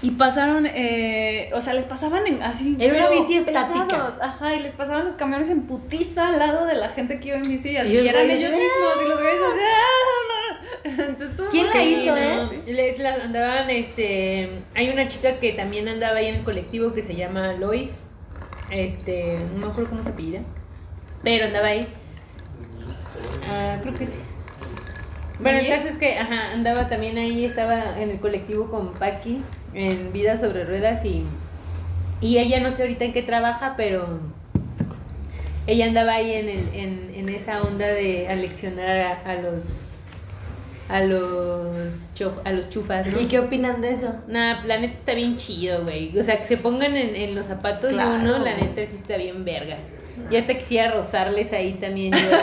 [0.03, 2.75] Y pasaron, eh, o sea, les pasaban en, así.
[2.79, 3.87] Era una pero bici estática.
[3.87, 7.29] pegados, Ajá, y les pasaban los camiones en putiza al lado de la gente que
[7.29, 7.69] iba en bici.
[7.69, 8.57] Y, eran ellos ¡ah!
[8.57, 10.21] mismos, y los güeyes así, ¡ah!
[10.83, 12.61] Entonces, estuvo ¿Quién la hizo, eh?
[12.65, 12.73] Sí.
[12.73, 17.15] Les andaban, este, hay una chica que también andaba ahí en el colectivo que se
[17.15, 18.09] llama Lois,
[18.71, 20.41] este, no me acuerdo cómo se apellida,
[21.23, 21.85] pero andaba ahí.
[23.47, 24.19] Ah, creo que sí.
[25.41, 29.41] Bueno, el caso es que, ajá, andaba también ahí, estaba en el colectivo con Paqui,
[29.73, 31.23] en Vida sobre Ruedas y,
[32.21, 34.19] y ella no sé ahorita en qué trabaja, pero
[35.67, 39.81] ella andaba ahí en, el, en, en esa onda de aleccionar a, a los
[40.89, 43.21] a los chof- a los chufas, ¿no?
[43.21, 44.13] ¿Y qué opinan de eso?
[44.27, 46.17] Nah, la neta está bien chido, güey.
[46.19, 48.11] O sea, que se pongan en, en los zapatos Claro.
[48.11, 49.93] de uno, la neta sí está bien vergas.
[50.29, 52.37] Y hasta quisiera rozarles ahí también yo.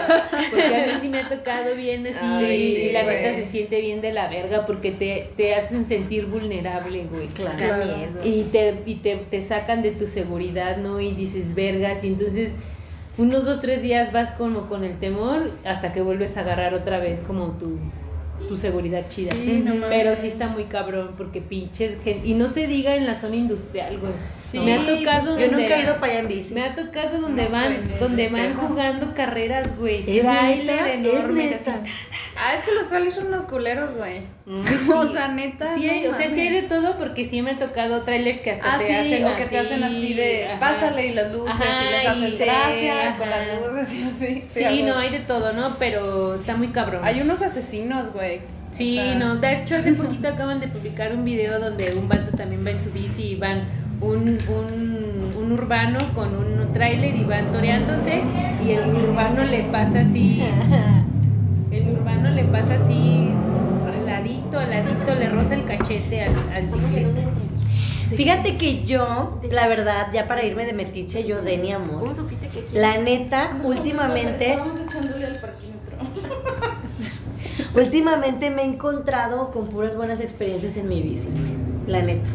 [0.51, 2.19] Porque a mí sí me ha tocado bien así.
[2.21, 6.27] Ay, y la neta se siente bien de la verga porque te, te hacen sentir
[6.27, 7.27] vulnerable, güey.
[7.29, 7.85] Claro.
[8.25, 11.01] Y te, y te, te sacan de tu seguridad, ¿no?
[11.01, 12.05] Y dices vergas.
[12.05, 12.51] Y entonces
[13.19, 17.01] unos dos, tres días vas como con el temor hasta que vuelves a agarrar otra
[17.01, 17.79] vez como tu,
[18.49, 19.33] tu seguridad chida.
[19.33, 19.87] Sí, no.
[19.89, 22.27] Pero sí está muy cabrón porque pinches gente.
[22.29, 24.13] Y no se diga en la zona industrial, güey.
[24.43, 26.55] Sí, me ha tocado pues, Yo donde- nunca he ido para allá en bici.
[26.55, 30.05] Me ha tocado donde No, van, donde van jugando carreras, güey.
[30.11, 30.89] ¿Es Trailer neta?
[30.89, 31.71] ¿Es enormes, neta?
[31.73, 31.91] así, ta, ta,
[32.41, 34.21] Ah, es que los trailers son unos culeros, güey.
[34.95, 35.75] O sea, neta.
[35.75, 38.53] Sí, hay- o sea, sí hay de todo porque sí me han tocado trailers que
[38.53, 40.61] hasta Ah, te sí, hacen o que te hacen así de ajá.
[40.61, 44.45] pásale y las luces Ajá, y les haces y- gracias con las luces y así.
[44.49, 45.77] Sí, no, hay de todo, ¿no?
[45.79, 47.03] Pero está muy cabrón.
[47.05, 48.28] Hay unos asesinos, güey.
[48.71, 52.09] Sí, O sea, no, de hecho hace poquito acaban de publicar un video donde un
[52.09, 53.63] vato también va en su bici y van
[54.01, 58.23] un, un, un urbano con un tráiler y van toreándose
[58.65, 60.43] y el urbano le pasa así,
[61.71, 63.31] el urbano le pasa así
[63.87, 67.21] al ladito, al ladito, le roza el cachete al, al ciclista.
[68.15, 72.01] Fíjate que yo, la verdad, ya para irme de metiche, yo de mi amor.
[72.01, 72.69] ¿Cómo supiste que aquí?
[72.73, 75.97] La neta, últimamente, Estábamos echándole al parquímetro.
[77.75, 81.29] últimamente me he encontrado con puras buenas experiencias en mi bici.
[81.87, 82.29] La neta.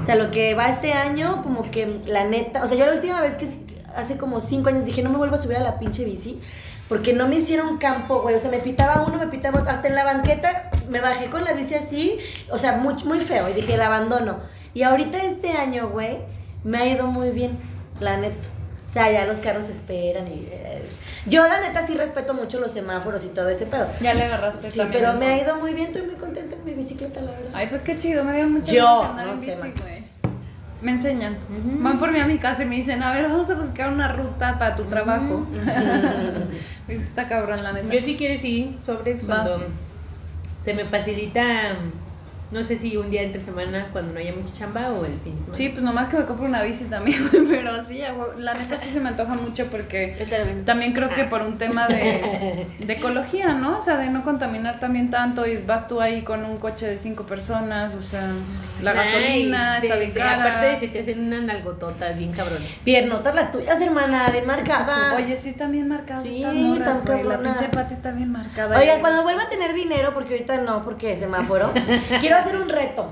[0.00, 2.92] O sea, lo que va este año, como que la neta, o sea, yo la
[2.92, 3.50] última vez que
[3.96, 6.40] hace como cinco años dije, no me vuelvo a subir a la pinche bici,
[6.88, 8.34] porque no me hicieron campo, güey.
[8.34, 9.70] O sea, me pitaba uno, me pitaba otro.
[9.70, 12.18] Hasta en la banqueta me bajé con la bici así,
[12.50, 14.38] o sea, muy, muy feo, y dije, la abandono.
[14.74, 16.18] Y ahorita este año, güey,
[16.62, 17.58] me ha ido muy bien,
[18.00, 18.48] la neta.
[18.90, 20.48] O sea, ya los carros esperan y...
[20.50, 20.82] eh,
[21.26, 23.86] Yo, la neta, sí respeto mucho los semáforos y todo ese pedo.
[24.00, 25.20] Ya le agarraste Sí, también, pero ¿no?
[25.20, 27.50] me ha ido muy bien, estoy muy contenta en mi bicicleta, la verdad.
[27.54, 30.02] Ay, pues qué chido, me dio mucha Yo, andar no en bici, güey.
[30.82, 31.36] Me enseñan.
[31.82, 34.10] Van por mí a mi casa y me dicen, a ver, vamos a buscar una
[34.12, 35.46] ruta para tu trabajo.
[36.86, 37.94] Pues está cabrón, la neta.
[37.94, 39.44] Yo sí quiero sí, sobres Va.
[39.44, 39.66] cuando
[40.64, 41.76] se me facilita,
[42.50, 45.34] no sé si un día entre semana cuando no haya mucha chamba o el fin
[45.36, 45.54] de semana.
[45.54, 48.00] Sí, pues nomás que me compro una bici también, güey, pero sí,
[48.36, 50.16] la neta sí se me antoja mucho porque
[50.66, 53.76] también creo que por un tema de, de ecología, ¿no?
[53.76, 56.96] O sea, de no contaminar también tanto y vas tú ahí con un coche de
[56.96, 58.32] cinco personas, o sea,
[58.82, 60.40] la Ay, gasolina de- está bien cara.
[60.44, 62.58] Aparte de si te hacen una nalgotota bien cabrón.
[62.84, 65.14] Piernotas las tuyas, hermana, bien marcada.
[65.16, 67.58] Oye, sí están bien marcadas Sí, están La cabronas.
[67.60, 68.76] pinche pati está bien marcada.
[68.76, 69.00] Oigan, güey.
[69.00, 71.72] cuando vuelva a tener dinero, porque ahorita no, porque es semáforo,
[72.20, 73.08] quiero hacer un reto.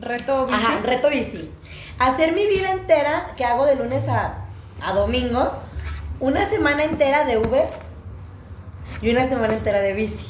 [0.00, 0.58] Reto bici.
[0.58, 1.50] Ajá, reto bici.
[1.98, 4.46] Hacer mi vida entera, que hago de lunes a,
[4.82, 5.52] a domingo,
[6.20, 7.68] una semana entera de Uber
[9.02, 10.26] y una semana entera de bici.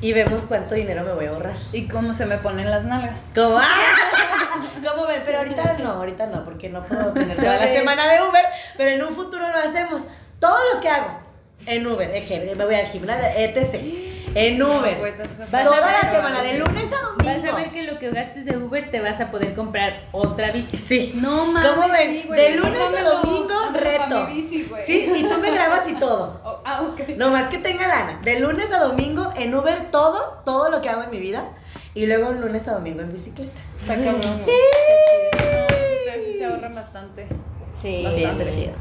[0.00, 1.56] Y vemos cuánto dinero me voy a ahorrar.
[1.72, 3.18] Y cómo se me ponen las nalgas.
[3.34, 3.58] ¿Cómo?
[3.58, 3.64] ¡Ah!
[4.86, 5.22] ¿Cómo ven?
[5.24, 8.44] Pero ahorita no, ahorita no, porque no puedo tener toda la semana de Uber,
[8.76, 10.02] pero en un futuro lo hacemos.
[10.38, 11.18] Todo lo que hago
[11.66, 12.10] en Uber,
[12.56, 14.07] me voy al gimnasio, etc.
[14.34, 14.98] En Uber.
[15.38, 17.24] Vas a Toda ver, la semana, de lunes a domingo.
[17.42, 20.50] Vas a ver que lo que gastes de Uber te vas a poder comprar otra
[20.52, 20.76] bici.
[20.76, 21.12] Sí.
[21.16, 21.70] No mames.
[21.70, 22.20] ¿Cómo ven?
[22.22, 24.26] sí, güey, de lunes a domingo, reto.
[24.28, 24.82] mi bici, güey.
[24.86, 26.40] Sí, y tú me grabas y todo.
[26.48, 27.08] Oh, ah, ok.
[27.16, 28.20] No más que tenga lana.
[28.22, 31.48] De lunes a domingo en Uber todo, todo lo que hago en mi vida.
[31.94, 33.58] Y luego un lunes a domingo en bicicleta.
[33.80, 34.42] Está cabrón.
[34.46, 36.16] Está chido.
[36.16, 37.26] No, sí se ahorran bastante.
[37.74, 37.82] Sí.
[37.82, 38.48] Sí, está Bastante.
[38.48, 38.72] chido.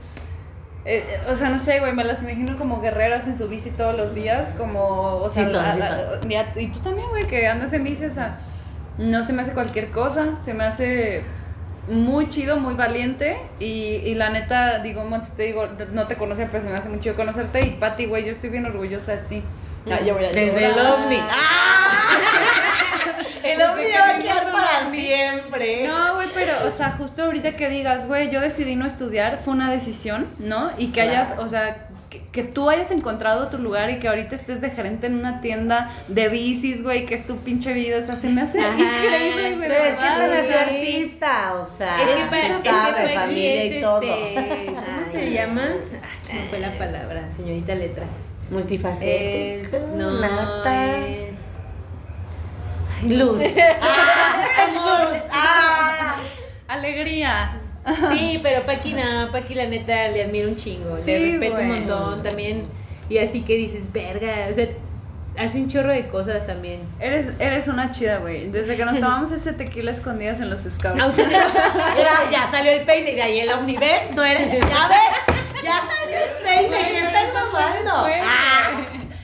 [0.86, 3.72] eh, eh, o sea, no sé, güey, me las imagino como guerreras en su bici
[3.72, 6.32] todos los días, como, o sea, Sí son, sí a- a- son.
[6.62, 8.38] y tú también, güey, que andas en bici, o sea,
[8.98, 11.24] no se me hace cualquier cosa, se me hace
[11.88, 15.04] muy chido, muy valiente, y, y la neta, digo,
[15.36, 18.24] te digo, no te conocía, pero se me hace muy chido conocerte, y Pati, güey,
[18.26, 19.44] yo estoy bien orgullosa de ti.
[19.86, 21.18] Ya, ya voy a Desde el ovni.
[21.22, 22.20] ¡Ah!
[23.44, 25.88] El ovni ya va a quedar para siempre.
[25.88, 29.54] No, güey, pero, o sea, justo ahorita que digas, güey, yo decidí no estudiar, fue
[29.54, 30.72] una decisión, ¿no?
[30.80, 31.12] Y que Claro.
[31.12, 34.72] hayas, o sea, que, que tú hayas encontrado tu lugar y que ahorita estés de
[34.72, 38.30] gerente en una tienda de bicis, güey, que es tu pinche vida, o sea, se
[38.30, 38.74] me hace Ajá.
[38.80, 39.70] increíble, güey.
[39.70, 40.54] Pero es que no es güey.
[40.58, 44.02] artista, o sea, Es que para se es que sabe, familia y todo.
[44.02, 45.62] este, ¿Cómo Ay, se llama?
[45.62, 48.10] Ay, se me fue la palabra, señorita Letras.
[48.50, 49.84] Multifacética, Es.
[49.96, 50.98] No, nata.
[51.08, 51.58] es.
[53.10, 53.42] Luz.
[53.82, 54.46] ¡Ah!
[54.74, 55.22] luz.
[55.32, 56.16] ¡Ah!
[56.68, 57.62] Alegría.
[58.12, 61.68] Sí, pero Paqui no, Paqui la neta le admiro un chingo, Sí, le respeto un
[61.68, 62.66] montón también.
[63.10, 64.68] Y así que dices, verga, o sea,
[65.38, 66.82] hace un chorro de cosas también.
[67.00, 68.50] Eres, eres una chida, güey.
[68.50, 70.96] Desde que nos tomamos ese tequila escondidas en los scouts.
[71.18, 74.52] Mira, ya salió el peine de ahí el Omniverse, no eres.
[74.68, 75.36] Ya ves,
[75.66, 78.02] ya salió el peine, ¿qué están mamando?
[78.02, 78.20] Güey.
[78.24, 78.72] ¡Ah!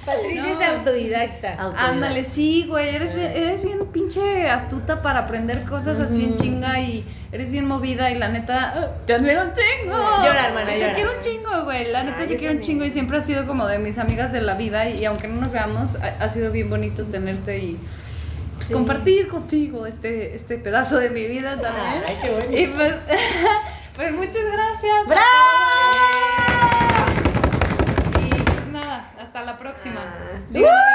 [0.06, 0.60] Patricia No.
[0.62, 1.52] es autodidacta.
[1.78, 6.80] Ándale, sí, güey, eres bien, eres bien pinche astuta para aprender cosas así en chinga
[6.80, 9.96] y eres bien movida y la neta, te admiro un chingo.
[9.96, 12.84] Llora, hermana, Te quiero un chingo, güey, la neta Ah, te yo quiero un chingo
[12.84, 15.39] y siempre has sido como de mis amigas de la vida y, y aunque no
[15.39, 17.78] nos veamos, ha, ha sido bien bonito tenerte y
[18.56, 18.74] pues, Sí.
[18.74, 22.04] compartir contigo este, este pedazo de mi vida también.
[22.08, 22.59] Ay, qué bonito.
[22.62, 22.93] Y pues,
[23.96, 25.08] pues muchas gracias.
[25.08, 26.30] ¡Bravo!
[29.32, 30.01] Hasta la próxima.
[30.03, 30.91] Ah.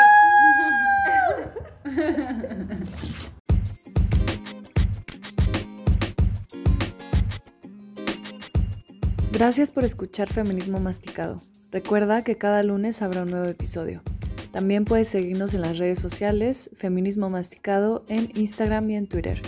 [9.33, 11.41] Gracias por escuchar Feminismo Masticado.
[11.73, 14.03] Recuerda que cada lunes habrá un nuevo episodio.
[14.53, 19.41] También puedes seguirnos en las redes sociales Feminismo Masticado en Instagram y en Twitter.